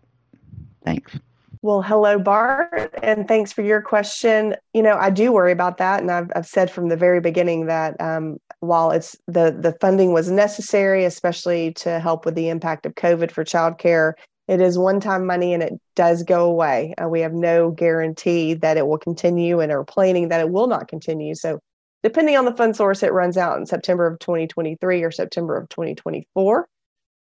[0.84, 1.16] Thanks.
[1.62, 4.56] Well, hello, Bart, and thanks for your question.
[4.74, 7.68] You know, I do worry about that, and I've, I've said from the very beginning
[7.68, 12.88] that um, while it's the the funding was necessary, especially to help with the impact
[12.88, 14.14] of COVID for childcare,
[14.48, 16.94] it is one-time money and it does go away.
[17.02, 20.68] Uh, we have no guarantee that it will continue, and are planning that it will
[20.68, 21.36] not continue.
[21.36, 21.60] So,
[22.04, 25.70] depending on the fund source, it runs out in September of 2023 or September of
[25.70, 26.68] 2024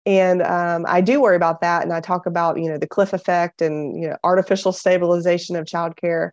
[0.04, 3.12] and um, i do worry about that and i talk about you know the cliff
[3.12, 6.30] effect and you know artificial stabilization of childcare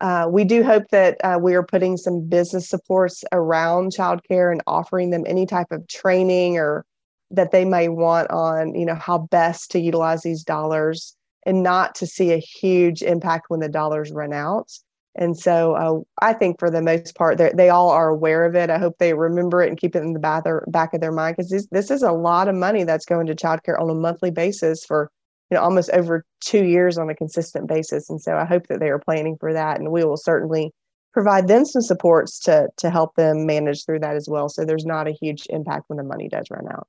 [0.00, 4.60] uh, we do hope that uh, we are putting some business supports around childcare and
[4.66, 6.84] offering them any type of training or
[7.32, 11.94] that they may want on you know how best to utilize these dollars and not
[11.94, 14.70] to see a huge impact when the dollars run out
[15.14, 18.70] and so uh, I think for the most part, they all are aware of it.
[18.70, 21.36] I hope they remember it and keep it in the back, back of their mind
[21.36, 24.30] because this, this is a lot of money that's going to childcare on a monthly
[24.30, 25.10] basis for
[25.50, 28.08] you know almost over two years on a consistent basis.
[28.08, 30.72] And so I hope that they are planning for that, and we will certainly
[31.12, 34.48] provide them some supports to to help them manage through that as well.
[34.48, 36.88] So there's not a huge impact when the money does run out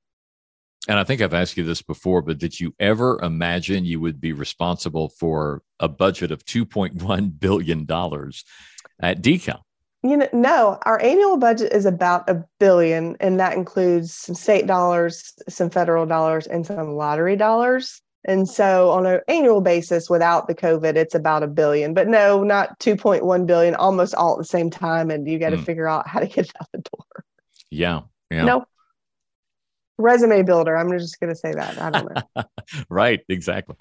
[0.88, 4.20] and I think I've asked you this before, but did you ever imagine you would
[4.20, 7.80] be responsible for a budget of $2.1 billion
[9.00, 9.60] at Decal?
[10.02, 14.66] You know, no, our annual budget is about a billion, and that includes some state
[14.66, 18.02] dollars, some federal dollars, and some lottery dollars.
[18.26, 22.42] And so on an annual basis without the COVID, it's about a billion, but no,
[22.42, 25.10] not 2.1 billion, almost all at the same time.
[25.10, 25.64] And you got to mm.
[25.64, 27.24] figure out how to get it out the door.
[27.70, 28.00] Yeah.
[28.30, 28.44] Yeah.
[28.44, 28.64] No,
[29.98, 30.76] resume builder.
[30.76, 31.80] I'm just going to say that.
[31.80, 32.44] I don't know.
[32.88, 33.76] right, exactly.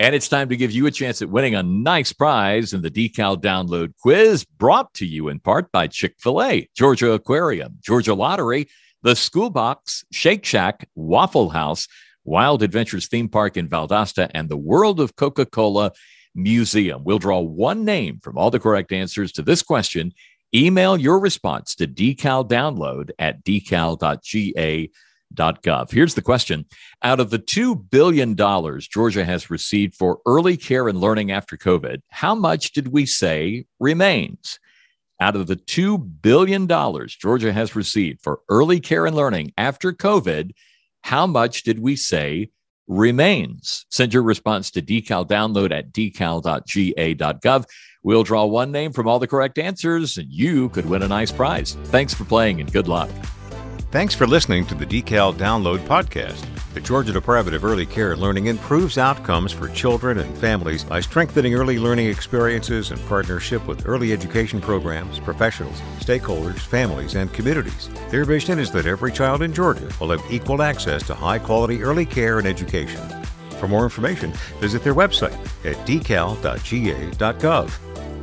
[0.00, 2.90] And it's time to give you a chance at winning a nice prize in the
[2.90, 8.12] Decal Download Quiz, brought to you in part by Chick fil A, Georgia Aquarium, Georgia
[8.12, 8.68] Lottery,
[9.02, 11.86] the School Box, Shake Shack, Waffle House,
[12.24, 15.92] Wild Adventures Theme Park in Valdosta, and the World of Coca Cola
[16.34, 17.04] Museum.
[17.04, 20.12] We'll draw one name from all the correct answers to this question
[20.54, 24.90] Email your response to decaldownload at decal.ga.gov.
[25.90, 26.64] Here's the question
[27.02, 32.02] Out of the $2 billion Georgia has received for early care and learning after COVID,
[32.08, 34.60] how much did we say remains?
[35.20, 40.52] Out of the $2 billion Georgia has received for early care and learning after COVID,
[41.02, 42.50] how much did we say
[42.86, 43.86] remains?
[43.90, 47.64] Send your response to decal download at decal.ga.gov.
[48.02, 51.32] We'll draw one name from all the correct answers, and you could win a nice
[51.32, 51.76] prize.
[51.84, 53.08] Thanks for playing and good luck.
[53.90, 56.44] Thanks for listening to the Decal Download Podcast.
[56.74, 61.00] The Georgia Department of Early Care and Learning improves outcomes for children and families by
[61.00, 67.88] strengthening early learning experiences in partnership with early education programs, professionals, stakeholders, families, and communities.
[68.10, 71.80] Their vision is that every child in Georgia will have equal access to high quality
[71.84, 73.00] early care and education.
[73.60, 77.70] For more information, visit their website at decal.ga.gov.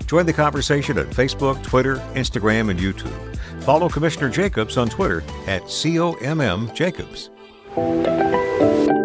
[0.07, 3.63] Join the conversation on Facebook, Twitter, Instagram, and YouTube.
[3.63, 7.30] Follow Commissioner Jacobs on Twitter at COMM Jacobs.
[7.73, 9.00] Thank you.